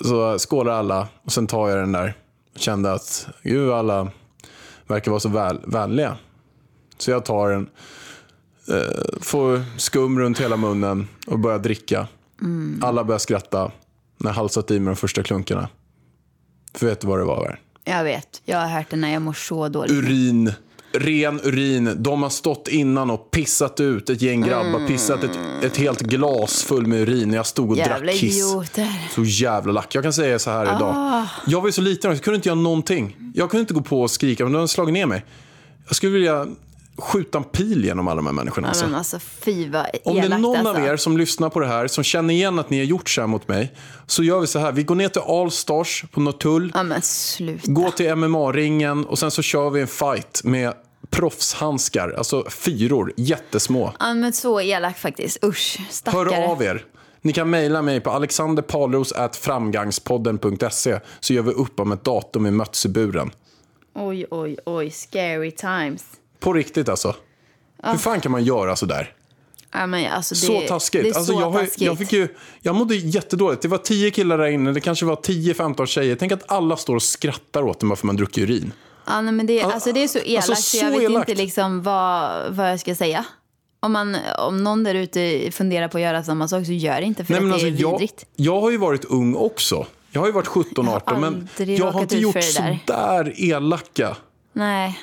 [0.05, 2.15] så skålar alla och sen tar jag den där.
[2.57, 4.11] Kände att, gud alla
[4.87, 6.17] verkar vara så väl, vänliga.
[6.99, 7.69] Så jag tar en,
[8.69, 12.09] Eh, får skum runt hela munnen och börjar dricka.
[12.81, 13.71] Alla börjar skratta
[14.19, 15.69] när jag halsat i mig de första klunkarna.
[16.75, 17.45] För vet du vad det var?
[17.45, 17.61] Där?
[17.85, 19.93] Jag vet, jag har hört det när jag mår så dåligt.
[19.93, 20.53] Urin.
[20.95, 21.95] Ren urin.
[21.99, 24.87] De har stått innan och pissat ut ett gäng grabbar.
[24.87, 27.29] Pissat ett, ett helt glas full med urin.
[27.29, 28.37] när Jag stod och Jävla drack kiss.
[28.37, 28.89] idioter.
[29.15, 29.95] Så jävla lack.
[29.95, 30.77] Jag kan säga så här Ah.
[30.77, 31.25] idag.
[31.47, 33.17] Jag var ju så liten, jag kunde inte göra någonting.
[33.35, 35.25] Jag kunde inte gå på och skrika, men de hade slagit ner mig.
[35.87, 36.47] Jag skulle vilja
[36.99, 38.67] skjuta en pil genom alla de här människorna.
[38.67, 38.85] Ja, Alltså.
[38.87, 40.83] men alltså fy vad Om det är elakt någon alltså.
[40.83, 43.21] av er som lyssnar på det här, som känner igen att ni har gjort så
[43.21, 43.73] här mot mig,
[44.07, 44.73] så gör vi så här.
[44.73, 46.83] Vi går ner till Allstars på Norrtull, Ja
[47.65, 50.73] går till MMA-ringen och sen så kör vi en fight med
[51.11, 53.93] proffshandskar, alltså fyror, jättesmå.
[54.01, 55.45] Ja men så elakt faktiskt.
[55.45, 56.35] Usch, stackare.
[56.35, 56.85] Hör av er.
[57.25, 63.31] Ni kan mejla mig på alexanderpalros.framgangspodden.se så gör vi upp om ett datum i Mötseburen.
[63.95, 64.91] Oj, oj, oj.
[64.91, 66.05] Scary times.
[66.43, 67.15] På riktigt alltså.
[67.83, 69.13] Hur fan kan man göra så där?
[69.73, 71.03] Ja, men alltså, det, Så taskigt.
[71.03, 71.83] Det är alltså, så jag, har, ju- taskigt.
[71.87, 72.29] jag, fick ju,
[72.61, 73.63] jag mådde jättedåligt.
[73.63, 76.17] Det var tio killar där inne, det kanske var 10-15 tjejer.
[76.17, 78.73] Tänk att alla står och skrattar åt en bara för man druckit urin.
[79.07, 81.29] Ja, nej, men det, alltså, det är så elakt alltså, så jag vet elakt.
[81.29, 83.25] inte liksom vad, vad jag ska säga.
[83.81, 87.07] Om, man, om någon där ute funderar på att göra samma sak så gör det
[87.07, 88.27] inte för Nej, att det alltså, är jag, vidrigt.
[88.37, 89.87] jag har ju varit ung också.
[90.11, 92.79] Jag har ju varit 17-18 men jag har inte gjort för det så där.
[92.87, 94.17] där elaka,
[94.53, 94.99] Nej.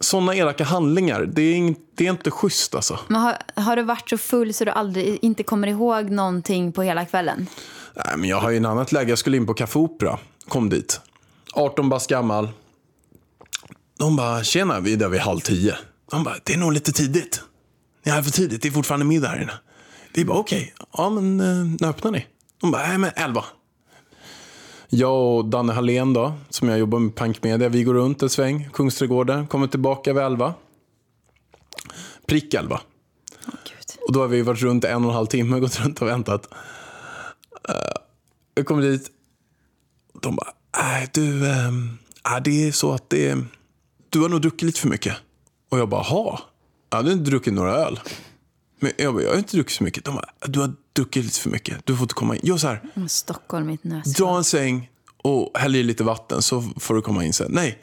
[0.00, 1.22] Sådana elaka handlingar.
[1.22, 2.98] Det är, in, det är inte schysst alltså.
[3.08, 6.82] Men har, har du varit så full så du aldrig inte kommer ihåg någonting på
[6.82, 7.46] hela kvällen?
[7.94, 9.08] Nej, men jag har ju en annat läge.
[9.10, 10.18] Jag skulle in på Café Opera.
[10.48, 11.00] Kom dit.
[11.52, 12.48] 18 bast gammal.
[13.98, 15.74] De bara, tjena, vi är där vid halv tio.
[16.10, 17.42] De bara, det är nog lite tidigt.
[18.04, 19.52] Ni är här för tidigt, det är fortfarande middag här inne.
[20.14, 22.26] Vi bara, okej, ja men eh, när öppnar ni?
[22.60, 23.44] De bara, nej men elva.
[24.96, 28.30] Jag och Danne Hallén då, som jag jobbar med Pank Media, vi går runt en
[28.30, 30.54] sväng, Kungsträdgården, kommer tillbaka vid elva.
[32.26, 32.80] Prick elva.
[33.46, 33.98] Gud.
[34.06, 36.48] Och då har vi varit runt en och en halv timme, gått runt och väntat.
[37.68, 37.74] Uh,
[38.54, 39.10] jag kommer dit.
[40.22, 40.52] De bara,
[40.82, 43.38] nej du, ehm, äh, det är så att det,
[44.10, 45.16] du har nog druckit lite för mycket.
[45.68, 46.40] Och jag bara, ha?
[46.90, 48.00] Jag hade inte druckit några öl.
[48.80, 50.04] Men jag bara, jag har inte druckit så mycket.
[50.04, 51.86] De bara, du har druckit lite för mycket.
[51.86, 52.40] Du får inte komma in.
[52.44, 54.12] Gör så här, Mm, Stockholm, mitt nös.
[54.14, 54.90] dra en säng
[55.22, 57.50] och häll i lite vatten så får du komma in sen.
[57.50, 57.78] Nej,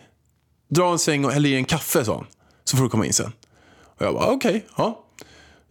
[0.69, 2.25] dra en säng och häll i en kaffe, sa han.
[2.63, 3.31] Så får du komma in sen.
[3.83, 5.05] Och jag bara, okej, ja.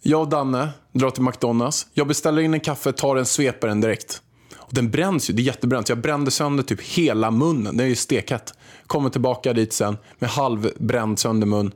[0.02, 1.86] Jag och Danne drar till McDonalds.
[1.94, 4.22] Jag beställer in en kaffe, tar en sveparen direkt.
[4.56, 5.88] Och den bränns ju, det är jättebränt.
[5.88, 7.76] Jag brände sönder typ hela munnen.
[7.76, 8.54] Den är ju stekhett.
[8.86, 11.72] Kommer tillbaka dit sen med halvbränd sönder mun.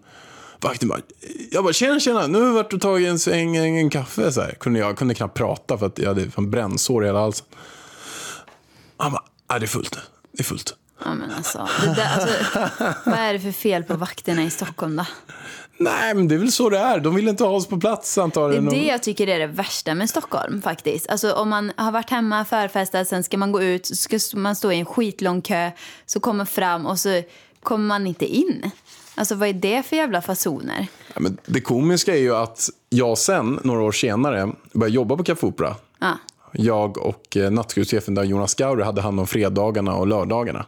[0.65, 1.01] Vakten bara,
[1.51, 4.33] jag bara tjena tjena, nu varit och tagit en sväng, en, en kaffe.
[4.33, 4.51] Så här.
[4.61, 7.47] Kunde jag kunde knappt prata för att jag hade fan brännsår i hela halsen.
[8.97, 9.99] Han bara, det är fullt.
[10.33, 10.75] Det är fullt.
[11.05, 12.29] Ja, men alltså, där, alltså,
[13.11, 15.07] vad är det för fel på vakterna i Stockholm då?
[15.79, 17.01] Nej, men det är väl så det är.
[17.01, 18.69] De vill inte ha oss på plats Det är antagligen.
[18.69, 21.09] det jag tycker är det värsta med Stockholm faktiskt.
[21.09, 24.57] Alltså om man har varit hemma, förfestat, sen ska man gå ut, så ska man
[24.57, 25.71] stå i en skitlång kö,
[26.07, 27.23] så kommer fram och så
[27.63, 28.71] kommer man inte in.
[29.15, 30.87] Alltså vad är det för jävla fasoner?
[31.15, 35.25] Ja, men det komiska är ju att jag sen, några år senare, började jobba på
[35.25, 35.75] Café Opera.
[35.99, 36.19] Ja.
[36.53, 40.67] Jag och eh, nattklubbschefen där, Jonas Gauri, hade hand om fredagarna och lördagarna.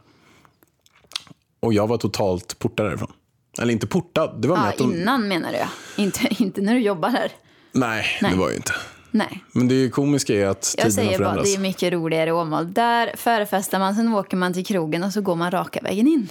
[1.61, 3.12] Och jag var totalt portad därifrån.
[3.59, 4.94] Eller inte portad, det var att de...
[4.94, 5.59] innan menar du.
[6.02, 7.32] Inte, inte när du jobbar här.
[7.72, 8.32] Nej, Nej.
[8.32, 8.72] det var ju inte.
[9.11, 9.44] Nej.
[9.52, 11.50] Men det komiska är att Jag tiden har säger bara, förändrats.
[11.54, 12.72] det är mycket roligare i Åmål.
[12.72, 16.28] Där förfestar man, sen åker man till krogen och så går man raka vägen in.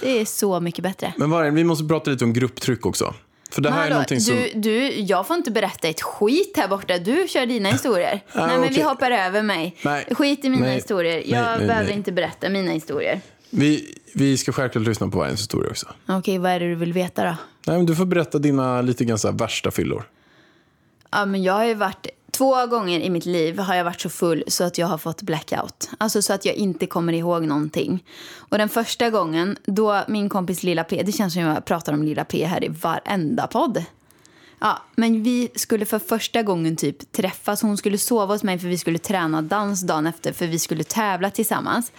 [0.00, 1.12] Det är så mycket bättre.
[1.16, 3.14] Men Vargen, vi måste prata lite om grupptryck också.
[3.50, 4.34] För det här är Hallå, någonting som...
[4.34, 6.98] du, du, jag får inte berätta ett skit här borta.
[6.98, 8.20] Du kör dina historier.
[8.32, 8.82] Ah, nej, men vi okej.
[8.84, 9.76] hoppar över mig.
[9.82, 10.06] Nej.
[10.10, 10.74] Skit i mina Nej.
[10.74, 11.22] historier.
[11.26, 11.96] Jag nej, behöver nej.
[11.96, 13.20] inte berätta mina historier.
[13.50, 15.86] Vi, vi ska självklart lyssna på Vargens historia också.
[16.08, 17.36] Okej, vad är det du vill veta då?
[17.66, 20.04] Nej, men du får berätta dina lite grann värsta fyllor.
[21.16, 22.06] Ja, men jag har ju varit...
[22.30, 25.22] Två gånger i mitt liv har jag varit så full så att jag har fått
[25.22, 25.90] blackout.
[25.98, 28.04] Alltså så att jag inte kommer ihåg någonting.
[28.36, 32.02] Och den första gången, då min kompis Lilla P, det känns som jag pratar om
[32.02, 33.84] Lilla P här i varenda podd.
[34.58, 37.62] Ja, men vi skulle för första gången typ träffas.
[37.62, 40.84] Hon skulle sova hos mig för vi skulle träna dans dagen efter för vi skulle
[40.84, 41.92] tävla tillsammans.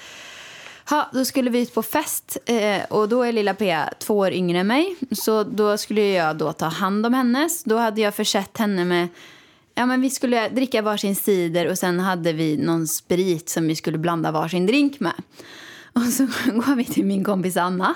[0.90, 4.32] Ja, då skulle vi ut på fest eh, och då är lilla P två år
[4.32, 4.96] yngre än mig.
[5.12, 7.64] Så då skulle jag då ta hand om hennes.
[7.64, 9.08] Då hade jag försett henne med
[9.76, 13.76] Ja, men vi skulle dricka varsin cider och sen hade vi någon sprit som vi
[13.76, 15.14] skulle blanda varsin drink med.
[15.94, 17.96] Och så går vi till min kompis Anna.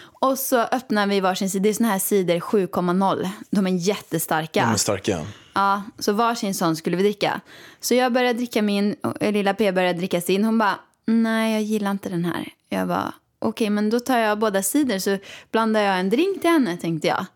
[0.00, 1.62] Och så öppnar vi varsin cider.
[1.62, 3.28] Det är såna här cider 7,0.
[3.50, 4.64] De är jättestarka.
[4.64, 5.26] De är starka.
[5.54, 7.40] Ja, så varsin sån skulle vi dricka.
[7.80, 10.44] Så jag började dricka min och lilla P började dricka sin.
[10.44, 10.78] Hon bara,
[11.08, 12.48] nej jag gillar inte den här.
[12.68, 15.18] Jag bara, okej men då tar jag båda sidor så
[15.50, 17.26] blandar jag en drink till henne tänkte jag.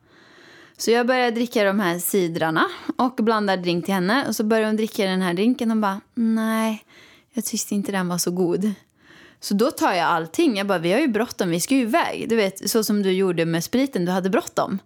[0.77, 4.29] Så jag börjar dricka de här sidrarna och blandar drink till henne.
[4.29, 6.85] Och så börjar hon dricka den här drinken och bara, nej,
[7.33, 8.73] jag tyckte inte den var så god.
[9.41, 10.57] Så då tar jag allting.
[10.57, 12.29] Jag bara, vi har ju bråttom, vi ska ju iväg.
[12.29, 14.79] Du vet, så som du gjorde med spriten, du hade bråttom.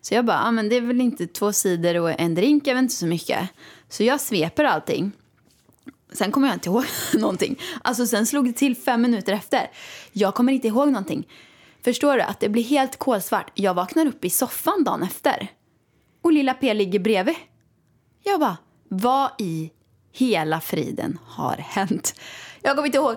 [0.00, 2.74] Så jag bara, ah, men det är väl inte två sidor och en drink, jag
[2.74, 3.48] vet inte så mycket.
[3.88, 5.12] Så jag sveper allting.
[6.12, 7.58] Sen kommer jag inte ihåg någonting.
[7.82, 9.70] Alltså sen slog det till fem minuter efter.
[10.12, 11.28] Jag kommer inte ihåg någonting.
[11.84, 12.22] Förstår du?
[12.22, 13.50] Att det blir helt kolsvart.
[13.54, 15.48] Jag vaknar upp i soffan dagen efter.
[16.22, 17.36] Och lilla P ligger bredvid.
[18.24, 18.56] Jag bara,
[18.88, 19.70] vad i
[20.12, 22.20] hela friden har hänt?
[22.62, 23.16] Jag kommer inte ihåg.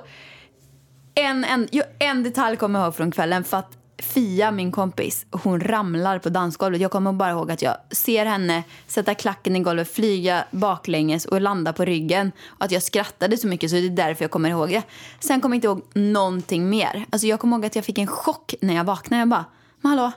[1.15, 1.67] En, en,
[1.99, 3.43] en detalj kommer jag ihåg från kvällen.
[3.43, 6.81] För att Fia, min kompis, hon ramlar på dansgolvet.
[6.81, 11.41] Jag kommer bara ihåg att jag ser henne sätta klacken i golvet, flyga baklänges och
[11.41, 12.31] landa på ryggen.
[12.47, 14.83] Och att jag skrattade så mycket så det är därför jag kommer ihåg det.
[15.19, 17.05] Sen kommer jag inte ihåg någonting mer.
[17.09, 19.21] Alltså jag kommer ihåg att jag fick en chock när jag vaknade.
[19.21, 19.45] Jag bara,
[19.81, 20.11] men hallå,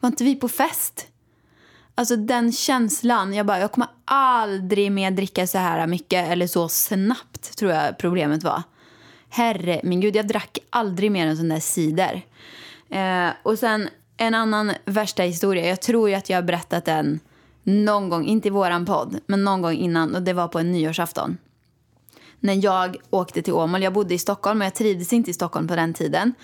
[0.00, 1.06] var inte vi på fest?
[1.94, 6.68] Alltså den känslan, jag bara, jag kommer aldrig mer dricka så här mycket eller så
[6.68, 8.62] snabbt tror jag problemet var.
[9.28, 12.22] Herre min gud, jag drack aldrig mer en sån där cider.
[12.90, 15.68] Eh, och sen en annan värsta historia.
[15.68, 17.20] Jag tror ju att jag har berättat den
[17.62, 20.14] någon gång, inte i våran podd, men någon gång innan.
[20.14, 21.38] Och det var på en nyårsafton.
[22.40, 23.82] När jag åkte till Åmål.
[23.82, 26.34] Jag bodde i Stockholm men jag trivdes inte i Stockholm på den tiden.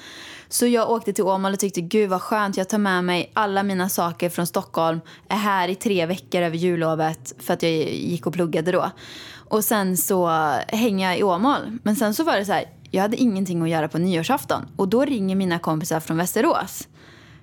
[0.49, 2.57] Så jag åkte till Åmål och tyckte gud vad skönt.
[2.57, 5.01] Jag tar med mig alla mina saker från Stockholm.
[5.29, 8.91] Är här i tre veckor över jullovet för att jag gick och pluggade då.
[9.33, 10.29] Och sen så
[10.69, 11.79] hänger jag i Åmål.
[11.83, 14.63] Men sen så var det så här, jag hade ingenting att göra på nyårsafton.
[14.77, 16.89] Och då ringer mina kompisar från Västerås.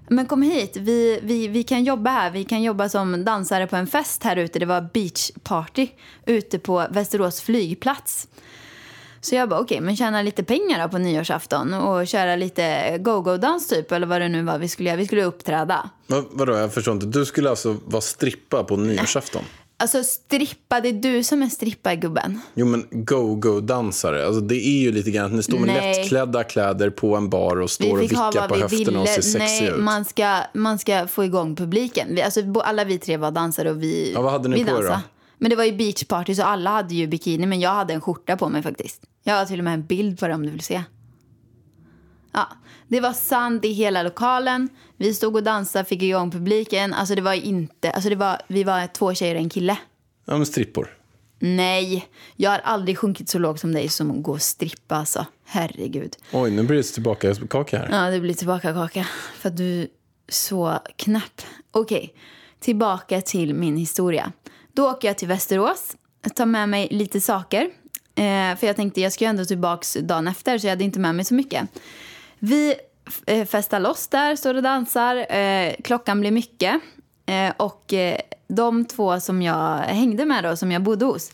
[0.09, 2.31] Men kom hit, vi, vi, vi kan jobba här.
[2.31, 4.59] Vi kan jobba som dansare på en fest här ute.
[4.59, 5.87] Det var beachparty
[6.25, 8.27] ute på Västerås flygplats.
[9.21, 12.97] Så jag bara, okej, okay, men tjäna lite pengar då på nyårsafton och köra lite
[12.97, 14.97] go-go-dans typ, eller vad det nu var vi skulle göra.
[14.97, 15.89] Vi skulle uppträda.
[16.07, 17.05] Vad, vadå, jag förstår inte.
[17.05, 19.43] Du skulle alltså vara strippa på nyårsafton?
[19.79, 22.39] Alltså strippa, det är du som är strippargubben.
[22.53, 25.97] Jo men go-go-dansare, alltså det är ju lite grann att ni står med Nej.
[25.99, 29.21] lättklädda kläder på en bar och står och vickar på vi höfterna och ville.
[29.21, 29.83] ser sexiga ut.
[29.83, 32.07] man ska, man ska få igång publiken.
[32.15, 34.69] Vi, alltså, alla vi tre var dansare och vi, Ja, vad hade ni vi på
[34.69, 34.81] er då?
[34.81, 35.01] dansade.
[35.37, 38.37] Men det var ju beachparty så alla hade ju bikini men jag hade en skjorta
[38.37, 39.01] på mig faktiskt.
[39.23, 40.83] Jag har till och med en bild på det om du vill se.
[42.33, 42.47] Ja,
[42.87, 44.69] det var sand i hela lokalen.
[44.97, 46.93] Vi stod och dansade, fick igång publiken.
[46.93, 49.77] Alltså det var inte, alltså det var, vi var två tjejer och en kille.
[50.25, 50.97] Ja men strippor.
[51.39, 55.25] Nej, jag har aldrig sjunkit så lågt som dig som att gå och strippa alltså.
[55.45, 56.15] Herregud.
[56.31, 57.89] Oj, nu blir det tillbaka kaka här.
[57.91, 59.07] Ja, det blir tillbaka kaka.
[59.35, 59.87] För att du är
[60.29, 61.41] så knäpp.
[61.71, 62.13] Okej,
[62.59, 64.31] tillbaka till min historia.
[64.73, 65.95] Då åker jag till Västerås.
[66.35, 67.61] Tar med mig lite saker.
[68.15, 70.99] Eh, för jag tänkte jag ska ju ändå tillbaka dagen efter så jag hade inte
[70.99, 71.69] med mig så mycket.
[72.39, 72.75] Vi
[73.25, 75.35] Eh, festar loss där, står och dansar.
[75.35, 76.81] Eh, klockan blir mycket.
[77.25, 78.17] Eh, och eh,
[78.47, 81.31] de två som jag hängde med då, som jag bodde hos,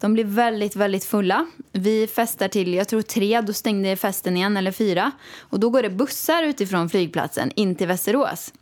[0.00, 1.46] de blir väldigt, väldigt fulla.
[1.72, 5.10] Vi festar till, jag tror tre, då stängde festen igen, eller fyra.
[5.40, 8.52] Och då går det bussar utifrån flygplatsen in till Västerås.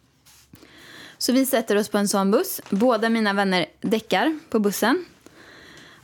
[1.18, 2.60] Så vi sätter oss på en sån buss.
[2.70, 5.04] Båda mina vänner däckar på bussen.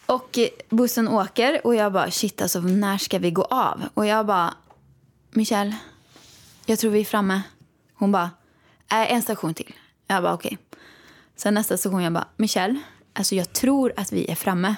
[0.06, 3.82] Och bussen åker och jag bara, shit alltså när ska vi gå av?
[3.94, 4.54] Och jag bara,
[5.30, 5.76] Michelle,
[6.68, 7.42] jag tror vi är framme.
[7.94, 8.30] Hon bara,
[8.90, 9.74] äh, en station till.
[10.06, 10.58] Jag bara, okej.
[11.36, 12.80] Sen nästa station, jag bara, Michelle,
[13.12, 14.74] alltså jag tror att vi är framme.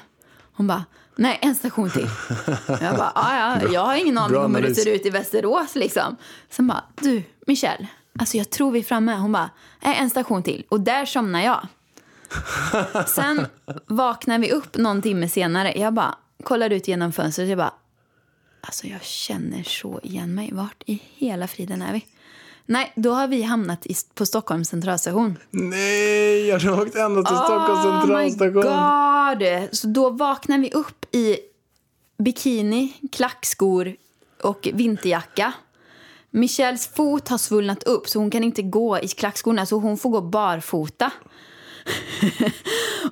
[0.52, 0.84] Hon bara,
[1.16, 2.08] nej, en station till.
[2.80, 5.74] Jag bara, ja, ja, jag har ingen aning om hur det ser ut i Västerås
[5.74, 6.16] liksom.
[6.50, 7.86] Sen bara, du, Michelle,
[8.18, 9.14] alltså jag tror vi är framme.
[9.14, 9.50] Hon bara,
[9.80, 10.64] nej, en station till.
[10.68, 11.66] Och där somnar jag.
[13.06, 13.46] Sen
[13.86, 15.72] vaknar vi upp någon timme senare.
[15.78, 17.48] Jag bara kollar ut genom fönstret.
[17.48, 17.74] Jag bara,
[18.60, 20.50] alltså jag känner så igen mig.
[20.52, 22.06] Vart i hela friden är vi?
[22.66, 25.38] Nej, då har vi hamnat i, på Stockholms centralstation.
[25.50, 29.68] Nej, jag har åkt ända till Stockholms Oh my centralstation.
[29.68, 29.68] god!
[29.76, 31.36] Så då vaknar vi upp i
[32.18, 33.96] bikini, klackskor
[34.42, 35.52] och vinterjacka.
[36.30, 40.10] Michelles fot har svullnat upp så hon kan inte gå i klackskorna så hon får
[40.10, 41.10] gå barfota.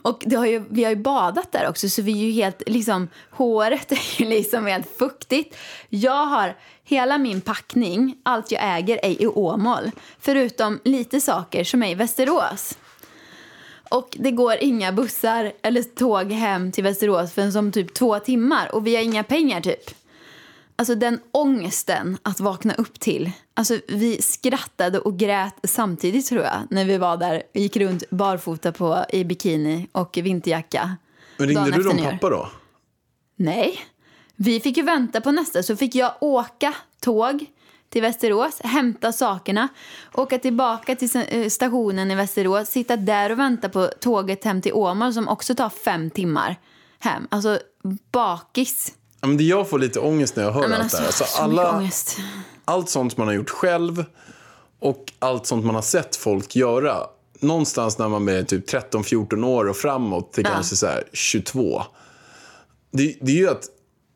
[0.03, 2.63] och det har ju, vi har ju badat där också så vi är ju helt,
[2.67, 5.57] liksom, håret är ju liksom helt fuktigt.
[5.89, 9.91] Jag har hela min packning, allt jag äger är i Åmål.
[10.21, 12.79] Förutom lite saker som är i Västerås.
[13.91, 18.75] Och det går inga bussar eller tåg hem till Västerås förrän som typ två timmar.
[18.75, 19.91] Och vi har inga pengar typ.
[20.81, 23.31] Alltså den ångesten att vakna upp till.
[23.55, 26.67] Alltså vi skrattade och grät samtidigt tror jag.
[26.71, 30.97] När vi var där och gick runt barfota på, i bikini och vinterjacka.
[31.37, 32.51] Men ringde du dem pappa då?
[33.37, 33.81] Nej.
[34.37, 35.63] Vi fick ju vänta på nästa.
[35.63, 37.47] Så fick jag åka tåg
[37.89, 39.69] till Västerås, hämta sakerna,
[40.15, 44.73] åka tillbaka till eh, stationen i Västerås, sitta där och vänta på tåget hem till
[44.73, 46.57] Åmål som också tar fem timmar
[46.99, 47.27] hem.
[47.31, 47.59] Alltså
[48.13, 48.95] bakis.
[49.21, 51.07] Men det jag får lite ångest när jag hör Ja, allt det här.
[51.07, 51.91] alltså, Alltså, alla,
[52.65, 54.05] allt sånt man har gjort själv
[54.81, 56.97] och allt sånt man har sett folk göra.
[57.41, 60.51] Någonstans när man är typ 13-14 år och framåt till Ja.
[60.55, 61.83] kanske så här 22.
[62.93, 63.65] Det, det är ju att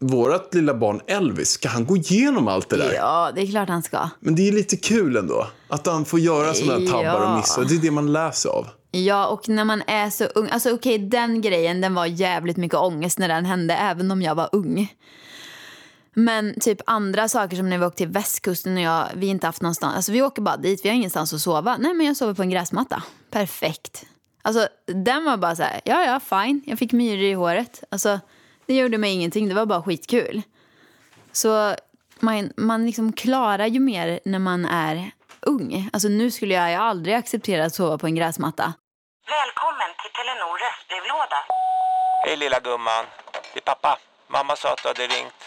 [0.00, 2.92] vårt lilla barn Elvis, ska han gå igenom allt det där?
[2.92, 4.09] Ja, det är klart han ska.
[4.20, 5.46] Men det är lite kul ändå.
[5.68, 7.36] Att han får göra sådana här tabbar och Ja.
[7.36, 7.64] missar.
[7.64, 8.66] Det är det man läser av.
[8.95, 10.49] Ja, och när man är så ung.
[10.51, 14.34] Alltså okej, den grejen den var jävligt mycket ångest när den hände, även om jag
[14.34, 14.95] var ung.
[16.14, 19.62] Men typ andra saker som när vi åkte till västkusten och jag, vi inte haft
[19.62, 21.76] någonstans, alltså vi åker bara dit, vi har ingenstans att sova.
[21.76, 23.03] Nej men jag sover på en gräsmatta.
[23.30, 24.05] Perfekt.
[24.43, 27.84] Alltså den var bara så här, ja ja fine, jag fick myror i håret.
[27.90, 28.20] Alltså
[28.66, 30.43] det gjorde mig ingenting, det var bara skitkul.
[31.32, 31.74] Så
[32.20, 35.88] man, man liksom klarar ju mer när man är ung.
[35.93, 38.74] Alltså nu skulle jag ju aldrig acceptera att sova på en gräsmatta.
[39.27, 41.39] Välkommen till Telenor röstbrevlåda.
[42.25, 43.05] Hej lilla gumman.
[43.53, 43.99] Det är pappa.
[44.29, 45.43] Mamma sa att du hade ringt.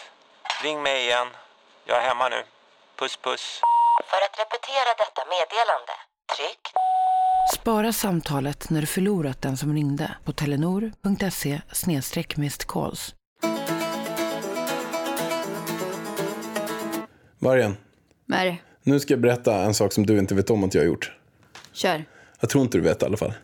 [0.62, 1.28] Ring mig igen.
[1.88, 2.40] Jag är hemma nu.
[2.98, 3.60] Puss puss.
[4.10, 5.94] För att repetera detta meddelande,
[6.36, 6.62] tryck
[7.54, 11.60] Spara samtalet när du förlorat den som ringde på telenor.se
[12.66, 13.14] calls.
[17.38, 17.76] Vargen,
[18.26, 20.86] Men nu ska jag berätta en sak som du inte vet om att jag har
[20.86, 21.12] gjort.
[21.72, 22.04] kör.
[22.40, 23.34] Jag tror inte du vet i alla fall.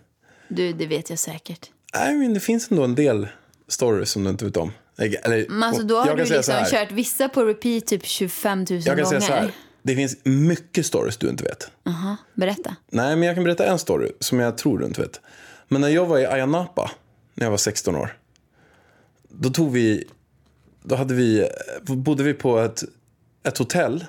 [0.55, 1.70] Du, det vet jag säkert.
[1.94, 3.28] Nej, men det finns ändå en del
[3.68, 4.72] stories som du inte vet om.
[4.98, 8.66] Eller, Men alltså, då har jag du liksom kört vissa på repeat typ 25 000
[8.70, 9.07] Jag kan gånger.
[9.09, 9.53] säga så här.
[9.82, 11.70] Det finns mycket stories du inte vet.
[11.86, 12.76] Aha, berätta.
[12.90, 15.20] Nej, men jag kan berätta en story som jag tror du inte vet.
[15.68, 16.90] Men när jag var i Ayia Napa,
[17.34, 18.16] när jag var 16 år.
[19.28, 20.05] Då tog vi,
[20.82, 21.48] då hade vi,
[21.82, 22.82] bodde vi på ett,
[23.42, 24.05] ett hotell.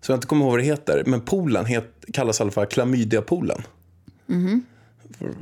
[0.00, 1.02] Så jag inte kommer ihåg vad det heter.
[1.06, 3.62] Men poolen het, kallas i alla fall klamydiapoolen.
[4.26, 4.60] För,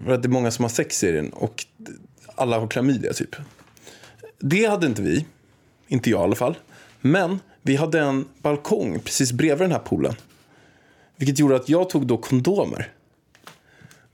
[0.05, 1.67] för att det är många som har sex i den och
[2.35, 3.37] alla har klamydia typ.
[4.39, 5.27] Det hade inte vi.
[5.89, 6.57] Inte jag i alla fall.
[7.01, 10.15] Men vi hade en balkong precis bredvid den här poolen.
[11.17, 12.93] Vilket gjorde att jag tog då kondomer.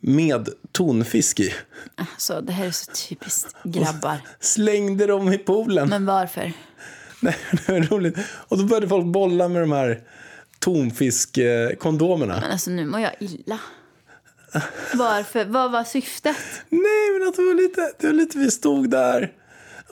[0.01, 1.55] Med tonfisk i.
[1.95, 4.17] Alltså, det här är så typiskt grabbar.
[4.41, 5.89] Slängde dem i poolen.
[5.89, 6.53] Men varför?
[7.21, 8.19] Nej, det var roligt.
[8.23, 10.03] Och då började folk bolla med de här
[10.59, 12.41] tonfiskkondomerna.
[12.41, 13.59] Men alltså nu mår jag illa.
[14.95, 15.45] Varför?
[15.45, 16.37] Vad var syftet?
[16.69, 19.33] Nej, men att det var lite, det var lite, vi stod där.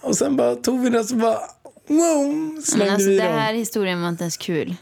[0.02, 1.38] Och sen bara tog vi den så bara,
[1.86, 3.32] wow, slängde Men alltså, vi det dem.
[3.32, 4.74] här historien var inte ens kul.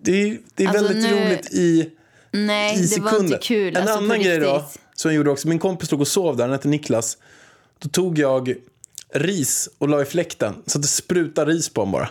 [0.00, 1.90] Det är, det är Alltså, väldigt nu- roligt i,
[2.30, 3.76] Nej, i det var inte kul.
[3.76, 4.64] En alltså, annan grej då,
[4.94, 5.48] som jag gjorde också.
[5.48, 7.18] Min kompis låg och sov där, han hette Niklas.
[7.78, 8.54] Då tog jag
[9.14, 12.08] ris och la i fläkten så att det sprutade ris på honom bara.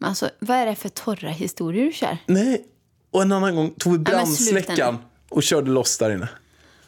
[0.00, 2.18] Alltså, vad är det för torra historier du kör?
[2.26, 2.64] Nej.
[3.12, 4.96] Och en annan gång tog vi brandsläckaren
[5.28, 6.28] och körde loss där inne.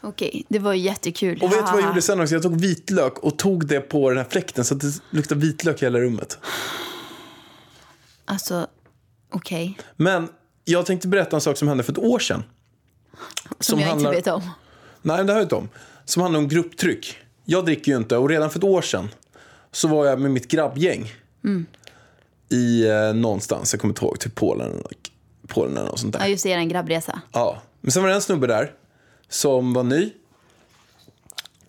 [0.01, 1.39] Okej, det var jättekul.
[1.43, 2.35] Och vet du vad jag gjorde sen också?
[2.35, 5.83] Jag tog vitlök och tog det på den här fläkten så att det luktade vitlök
[5.83, 6.39] i hela rummet.
[8.25, 8.67] Alltså,
[9.31, 9.79] okej.
[9.97, 10.29] Men
[10.65, 12.43] jag tänkte berätta en sak som hände för ett år sedan.
[13.61, 14.51] Som, jag handlar- inte vet om.
[15.03, 15.69] Nej, det har jag inte om.
[16.05, 17.17] Som handlar om grupptryck.
[17.45, 19.09] Jag dricker ju inte och redan för ett år sedan
[19.73, 21.13] så var jag med mitt grabbgäng.
[21.45, 21.67] Mm.
[22.49, 24.83] I eh, någonstans, jag kommer inte ihåg, typ Polen,
[25.55, 26.21] Polen eller något sånt där.
[26.21, 27.21] Ja, just det, er grabbresa.
[27.33, 28.73] Ja, men sen var det en snubbe där
[29.29, 30.11] som var ny.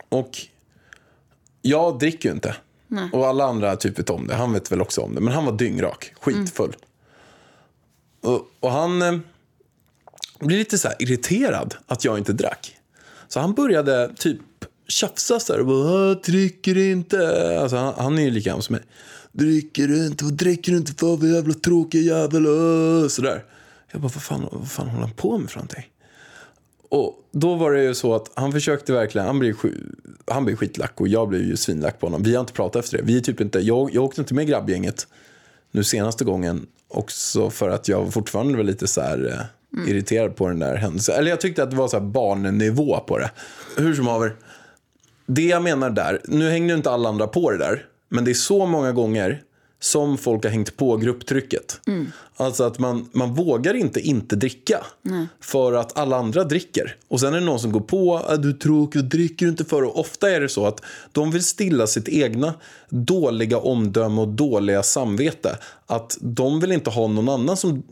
[0.09, 0.37] Och
[1.61, 2.55] jag dricker ju inte.
[3.13, 4.35] Och alla andra typ vet om det.
[4.35, 5.21] Han vet väl också om det.
[5.21, 6.75] Men han var dyngrak, skitfull.
[8.21, 9.17] Och, och han eh,
[10.39, 12.75] blev lite så här irriterad att jag inte drack.
[13.27, 14.41] Så han började typ
[14.87, 17.19] tjafsa så här och bara, "Äh, dricker inte.
[17.61, 18.83] Alltså han, han är ju lika gammal som mig.
[19.31, 20.23] Dricker du inte?
[20.23, 21.17] Vad dricker du inte för?
[21.17, 22.45] Vad jävla tråkig jävel.
[22.45, 23.39] äh."
[23.95, 25.85] Jag bara, vad fan, vad fan håller han på med för någonting?
[26.89, 29.55] Och då var det ju så att han försökte verkligen, han blev,
[30.27, 32.23] han blev skitlack och jag blev ju svinlack på honom.
[32.23, 33.03] Vi har inte pratat efter det.
[33.03, 35.07] Vi är typ inte, jag, jag åkte inte med grabbgänget
[35.71, 40.47] nu senaste gången också för att jag fortfarande var lite så här eh, irriterad på
[40.47, 41.15] den där händelsen.
[41.15, 43.31] Eller jag tyckte att det var så här barnnivå på det.
[43.77, 44.35] Hur som haver,
[45.25, 48.35] det jag menar där, nu hängde inte alla andra på det där, men det är
[48.35, 49.41] så många gånger
[49.85, 51.81] som folk har hängt på grupptrycket.
[52.37, 54.85] Alltså att man, man vågar inte inte dricka
[55.41, 56.95] för att alla andra dricker.
[57.07, 59.83] Och sen är det någon som går på, "Ah, du är tråkig, dricker inte för?
[59.83, 60.81] Och ofta är det så att
[61.11, 62.53] de vill stilla sitt egna
[62.89, 65.57] dåliga omdöme och dåliga samvete.
[65.85, 67.83] Att de vill inte ha någon annan som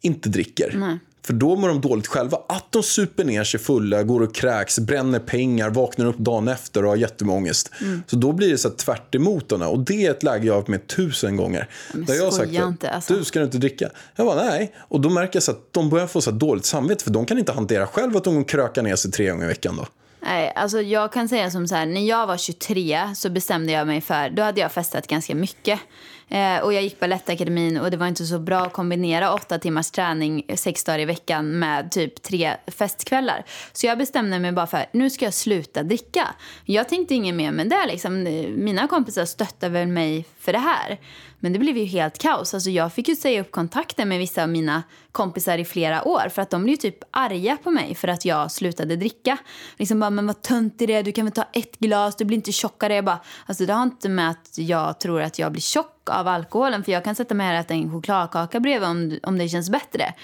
[0.00, 0.98] inte dricker.
[1.28, 2.38] För då mår de dåligt själva.
[2.48, 6.84] Att de super ner sig fulla, går och kräks, bränner pengar, vaknar upp dagen efter
[6.84, 7.70] och har jättemångest.
[7.80, 8.02] Mm.
[8.06, 9.62] Så då blir det så tvärt emot dem.
[9.62, 11.68] Och det är ett läge jag har varit med tusen gånger.
[11.92, 13.14] Men där jag har sagt inte, alltså.
[13.14, 13.90] du ska du inte dricka?
[14.16, 14.74] Jag bara nej.
[14.78, 17.04] Och då märker jag så att de börjar få så dåligt samvete.
[17.04, 19.76] För de kan inte hantera själv att de krökar ner sig tre gånger i veckan
[19.76, 19.86] då.
[20.20, 23.86] Nej, alltså jag kan säga som så här, när jag var 23 så bestämde jag
[23.86, 25.80] mig för, då hade jag festat ganska mycket.
[26.28, 29.90] Eh, och jag gick Balettakademin och det var inte så bra att kombinera åtta timmars
[29.90, 33.44] träning sex dagar i veckan med typ tre festkvällar.
[33.72, 36.28] Så jag bestämde mig bara för, nu ska jag sluta dricka.
[36.64, 38.22] Jag tänkte inget mer med det liksom.
[38.56, 40.98] Mina kompisar stöttade väl mig för det här.
[41.40, 42.54] Men det blev ju helt kaos.
[42.54, 46.28] Alltså jag fick ju säga upp kontakten med vissa av mina kompisar i flera år
[46.28, 49.38] för att de blev ju typ arga på mig för att jag slutade dricka.
[49.76, 51.02] Liksom bara, men vad tönt är?
[51.02, 52.94] Du kan väl ta ett glas, du blir inte tjockare.
[52.94, 56.28] Jag bara, alltså det har inte med att jag tror att jag blir tjock av
[56.28, 59.48] alkoholen för jag kan sätta mig här och äta en chokladkaka bredvid om, om det
[59.48, 60.14] känns bättre.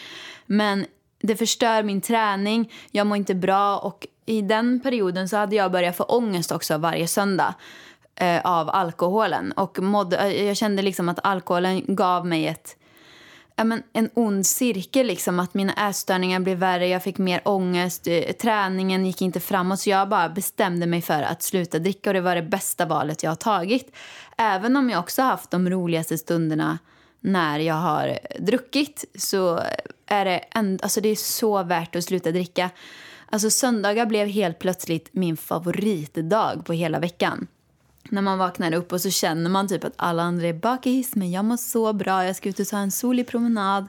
[0.47, 0.87] Men
[1.23, 5.73] det förstör min träning, jag mår inte bra och i den perioden så hade jag
[5.73, 7.55] börjat få ångest också varje söndag
[8.17, 9.53] eh, av alkoholen.
[9.53, 12.77] Och mådde, eh, jag kände liksom att alkoholen gav mig ett,
[13.57, 15.07] men en ond cirkel.
[15.07, 19.81] Liksom, att mina ätstörningar blev värre, jag fick mer ångest, eh, träningen gick inte framåt.
[19.81, 23.23] Så jag bara bestämde mig för att sluta dricka och det var det bästa valet
[23.23, 23.97] jag har tagit.
[24.39, 26.79] Även om jag också har haft de roligaste stunderna
[27.21, 29.61] när jag har druckit så
[30.07, 32.71] är det, en, alltså det är så värt att sluta dricka.
[33.31, 37.47] Alltså söndagar blev helt plötsligt min favoritdag på hela veckan.
[38.09, 41.31] När man vaknar upp och så känner man typ att alla andra är bakis men
[41.31, 43.87] jag mår så bra, jag ska ut och ta en solig promenad.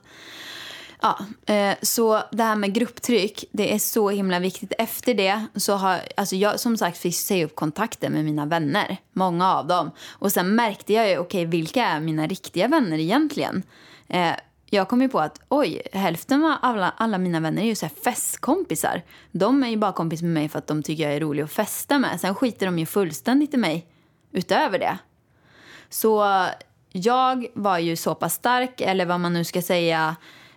[1.06, 1.20] Ja,
[1.54, 4.74] eh, så det här med grupptryck, det är så himla viktigt.
[4.78, 8.98] Efter det så har alltså jag som sagt fick säga upp kontakten med mina vänner,
[9.14, 9.92] många av dem.
[10.12, 13.64] Och sen märkte jag ju, okej, vilka är mina riktiga vänner egentligen?
[14.08, 14.32] Eh,
[14.70, 17.86] jag kom ju på att oj, hälften av alla, alla mina vänner är ju så
[17.86, 19.02] här festkompisar.
[19.32, 21.52] De är ju bara kompis med mig för att de tycker jag är rolig att
[21.52, 22.22] festa med.
[22.22, 23.88] Sen skiter de ju fullständigt i mig
[24.32, 24.98] utöver det.
[25.90, 26.46] Så
[26.92, 30.16] jag var ju så pass stark, eller vad man nu ska säga.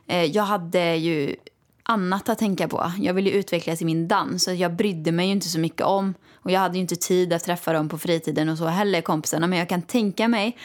[0.09, 1.37] Eh, jag hade ju
[1.83, 2.93] annat att tänka på.
[2.99, 6.15] Jag ville utvecklas i min dans, så jag brydde mig ju inte så mycket om.
[6.35, 9.47] Och jag hade ju inte tid att träffa dem på fritiden och så heller, kompisarna.
[9.47, 10.57] Men jag kan tänka mig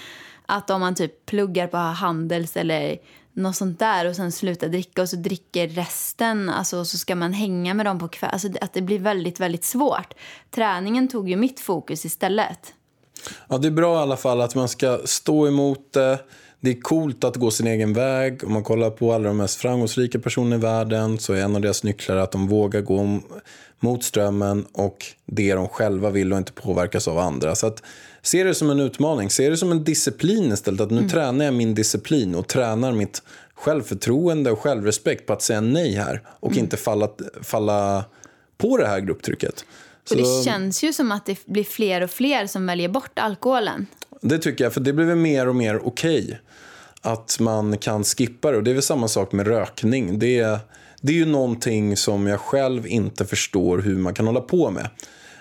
[0.46, 2.98] att om man typ pluggar på Handels eller
[3.34, 7.16] något sånt där och sen slutar dricka och så dricker resten, alltså och så ska
[7.16, 8.30] man hänga med dem på kväll.
[8.34, 10.14] Alltså att det blir väldigt, väldigt svårt.
[10.52, 12.74] Träningen tog ju mitt fokus istället.
[13.48, 16.20] Ja, det är bra i alla fall att man ska stå emot det.
[16.64, 18.44] Det är coolt att gå sin egen väg.
[18.44, 21.62] Om man kollar på alla de mest framgångsrika personerna i världen så är en av
[21.62, 23.20] deras nycklar att de vågar gå
[23.80, 27.56] mot strömmen och det de själva vill och inte påverkas av andra.
[27.56, 27.84] Så att
[28.22, 30.82] se det som en utmaning, se det som en disciplin istället.
[30.82, 33.22] Att nu tränar jag min disciplin och tränar mitt
[33.56, 37.10] självförtroende och självrespekt på att säga nej här och inte falla,
[37.42, 38.06] falla
[38.58, 39.66] på det här grupptrycket.
[40.08, 43.20] För det Så- känns ju som att det blir fler och fler som väljer bort
[43.20, 43.88] alkoholen.
[44.26, 46.40] Det tycker jag, för det blir väl mer och mer okej
[47.02, 48.58] att man kan skippa det.
[48.58, 50.20] Och det är väl samma sak med rökning.
[50.20, 50.60] Det är,
[51.02, 54.88] det är ju någonting som jag själv inte förstår hur man kan hålla på med.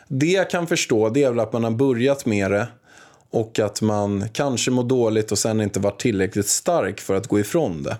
[0.08, 2.66] Det jag kan förstå det är väl att man har börjat med det
[3.30, 7.40] och att man kanske mår dåligt och sen inte varit tillräckligt stark för att gå
[7.40, 7.96] ifrån det.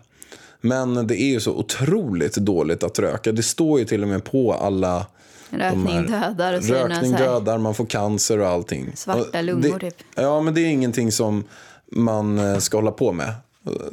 [0.60, 3.32] Men det är ju så otroligt dåligt att röka.
[3.32, 5.06] Det står ju till och med på alla
[5.58, 8.92] Rökning dödar och Rökning dödar, man får cancer och allting.
[8.96, 10.06] Svarta lungor, det, typ.
[10.14, 11.44] Ja, men det är ingenting som
[11.92, 13.34] man eh, ska hålla på med.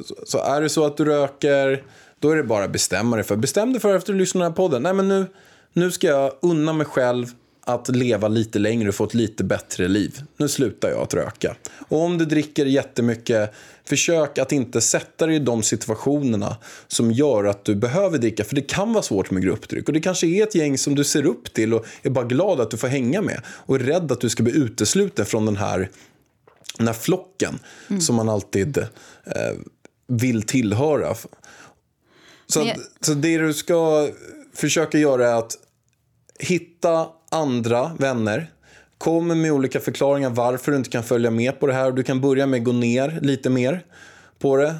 [0.04, 1.84] Så- Så är det så att du röker,
[2.18, 3.36] då är det bara att bestämma dig för.
[3.36, 4.82] Bestäm dig för efter att du lyssnar på den här podden.
[4.82, 5.26] Nej, men nu,
[5.72, 7.26] nu ska jag unna mig själv
[7.64, 10.22] att leva lite längre och få ett lite bättre liv.
[10.36, 11.56] Nu slutar jag att röka.
[11.88, 13.52] Och om du dricker jättemycket,
[13.84, 16.56] försök att inte sätta dig i de situationerna
[16.88, 18.44] som gör att du behöver dricka.
[18.44, 19.88] För det kan vara svårt med gruppdryck.
[19.88, 22.60] Och det kanske är ett gäng som du ser upp till och är bara glad
[22.60, 23.42] att du får hänga med.
[23.46, 25.90] Och är rädd att du ska bli utesluten från den här,
[26.78, 27.58] den här flocken
[28.00, 29.56] som man alltid eh,
[30.06, 31.14] vill tillhöra.
[32.46, 34.08] Så, att, så det du ska
[34.54, 35.56] försöka göra är att
[36.38, 38.50] hitta andra vänner.
[38.98, 41.92] Kom med olika förklaringar varför du inte kan följa med på det här.
[41.92, 43.84] Du kan börja med att gå ner lite mer
[44.38, 44.74] på det.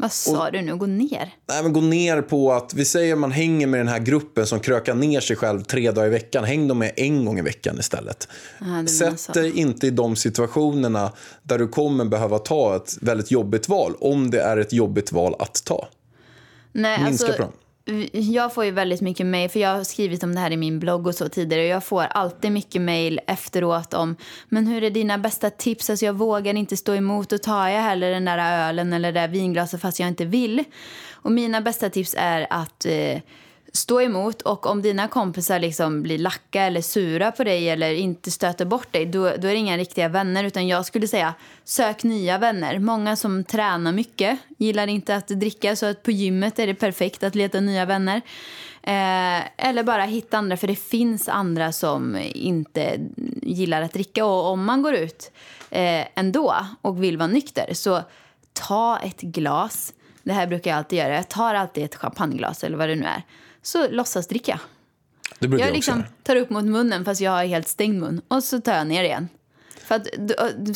[0.00, 0.76] Vad sa du nu?
[0.76, 1.34] Gå ner?
[1.48, 4.60] Nej, men gå ner på att, vi säger man hänger med den här gruppen som
[4.60, 6.44] krökar ner sig själv tre dagar i veckan.
[6.44, 8.28] Häng dem med en gång i veckan istället.
[8.58, 13.68] menar Sätt dig inte i de situationerna där du kommer behöva ta ett väldigt jobbigt
[13.68, 13.94] val.
[14.00, 15.88] Om det är ett jobbigt val att ta.
[16.72, 17.52] Nej, Minska alltså, på dem
[18.12, 20.80] jag får ju väldigt mycket mejl, för jag har skrivit om det här i min
[20.80, 21.62] blogg och så tidigare.
[21.62, 24.16] Och jag får alltid mycket mejl efteråt om,
[24.48, 25.90] men hur är dina bästa tips?
[25.90, 29.20] Alltså jag vågar inte stå emot och tar jag hellre den där ölen eller det
[29.20, 30.64] där vinglaset fast jag inte vill.
[31.12, 33.18] Och mina bästa tips är att eh,
[33.72, 38.30] stå emot och om dina kompisar liksom blir lacka eller sura på dig eller inte
[38.30, 40.44] stöter bort dig, då, då är det inga riktiga vänner.
[40.44, 42.78] Utan jag skulle säga, sök nya vänner.
[42.78, 47.22] Många som tränar mycket gillar inte att dricka, så att på gymmet är det perfekt
[47.22, 48.20] att leta nya vänner.
[48.82, 53.00] Eh, eller bara hitta andra, för det finns andra som inte
[53.42, 54.24] gillar att dricka.
[54.24, 55.32] Och om man går ut
[55.70, 58.02] eh, ändå och vill vara nykter, så
[58.52, 59.92] ta ett glas.
[60.22, 61.14] Det här brukar jag alltid göra.
[61.14, 63.22] Jag tar alltid ett champagneglas eller vad det nu är.
[63.62, 64.60] Så låtsas dricka.
[65.38, 68.20] Det brukar Jag jag, liksom tar upp mot munnen fast jag har helt stängd mun.
[68.28, 69.28] Och så tar jag ner igen.
[69.90, 70.06] För att,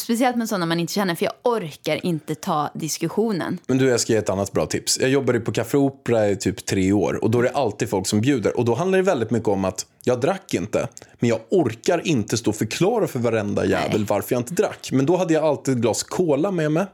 [0.01, 3.59] speciellt med sådana man inte känner, för jag orkar inte ta diskussionen.
[3.67, 5.01] Men du, jag ska ge ett annat bra tips.
[5.01, 8.07] Jag jobbade på Café Opera i typ tre år och då är det alltid folk
[8.07, 8.57] som bjuder.
[8.57, 10.89] Och då handlar det väldigt mycket om att jag drack inte,
[11.21, 14.89] men jag orkar inte stå och förklara för varenda jävel varför jag inte drack.
[14.93, 16.87] Men då hade jag alltid ett glas cola med mig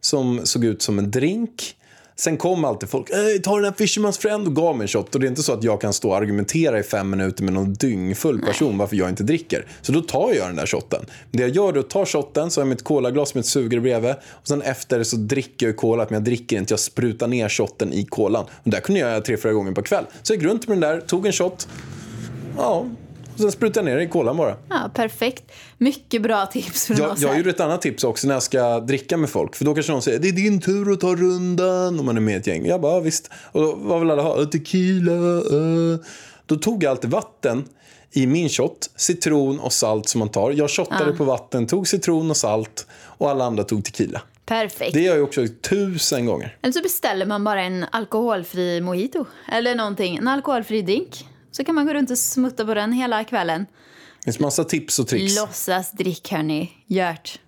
[0.00, 1.76] som såg ut som en drink.
[2.20, 5.14] Sen kom alltid folk, "Ey, ta den här Fisherman's Friend och gav mig en shot.
[5.14, 7.52] Och det är inte så att jag kan stå och argumentera i fem minuter med
[7.54, 9.66] någon dyngfull person varför jag inte dricker.
[9.82, 11.06] Så då tar jag den där shotten.
[11.30, 13.80] Det jag gör är att ta shotten, så har jag mitt colaglas med ett sugrör
[13.80, 14.14] bredvid.
[14.30, 16.72] Och sen efter så dricker jag cola, men jag dricker inte.
[16.72, 18.44] Jag sprutar ner shotten i kolan.
[18.64, 20.04] Och där kunde jag göra tre, fyra gånger per kväll.
[20.22, 21.68] Så jag gick runt med den där, tog en shot.
[22.56, 22.86] Ja,
[23.40, 24.56] och sen sprutade jag ner det i kolan bara.
[24.68, 25.52] Ja, perfekt.
[25.78, 28.80] Mycket bra tips från Jag, oss jag gjorde ett annat tips också när jag ska
[28.80, 29.56] dricka med folk.
[29.56, 32.20] För då kanske någon säger det är din tur att ta rundan om man är
[32.20, 32.66] med i ett gäng.
[32.66, 33.30] Jag bara, ja, visst.
[33.52, 34.44] Och då, vad vill alla ha?
[34.44, 35.12] Tequila.
[35.12, 35.98] Uh.
[36.46, 37.64] Då tog jag alltid vatten
[38.12, 40.50] i min shot, citron och salt som man tar.
[40.50, 44.22] Jag shottade på vatten, tog citron och salt och alla andra tog tequila.
[44.46, 44.94] Perfekt.
[44.94, 46.56] Det gör jag också tusen gånger.
[46.62, 49.24] Eller så beställer man bara en alkoholfri mojito.
[49.52, 50.16] Eller någonting.
[50.16, 51.26] En alkoholfri drink.
[51.60, 53.66] Så kan man gå runt och smutta på den hela kvällen.
[54.18, 55.36] Det finns massa tips och tricks.
[55.36, 56.72] Låtsas drick, hörni.
[56.86, 57.38] Gjort.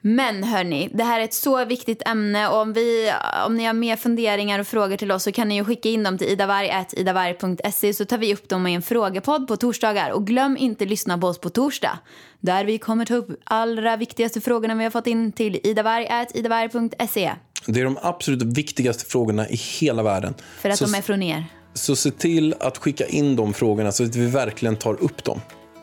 [0.00, 3.12] Men hörni, det här är ett så viktigt ämne och om, vi,
[3.46, 6.02] om ni har mer funderingar och frågor till oss så kan ni ju skicka in
[6.02, 10.10] dem till idavarg.idavarg.se så tar vi upp dem i en frågepodd på torsdagar.
[10.10, 11.98] Och glöm inte lyssna på oss på torsdag
[12.40, 17.32] där vi kommer ta upp allra viktigaste frågorna vi har fått in till idavarg.idavarg.se
[17.66, 20.34] Det är de absolut viktigaste frågorna i hela världen.
[20.60, 21.46] för att så, de är från er.
[21.74, 25.40] Så se till att skicka in de frågorna så att vi verkligen tar upp dem.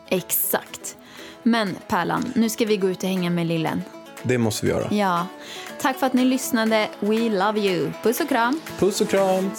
[0.08, 0.96] Exakt.
[1.42, 3.82] Men Pärlan, nu ska vi gå ut och hänga med lillen.
[4.22, 4.88] Det måste vi göra.
[4.90, 5.26] Ja.
[5.80, 6.88] Tack för att ni lyssnade.
[7.00, 7.90] We love you.
[8.02, 8.60] Puss och kram.
[8.78, 9.50] Puss och kram!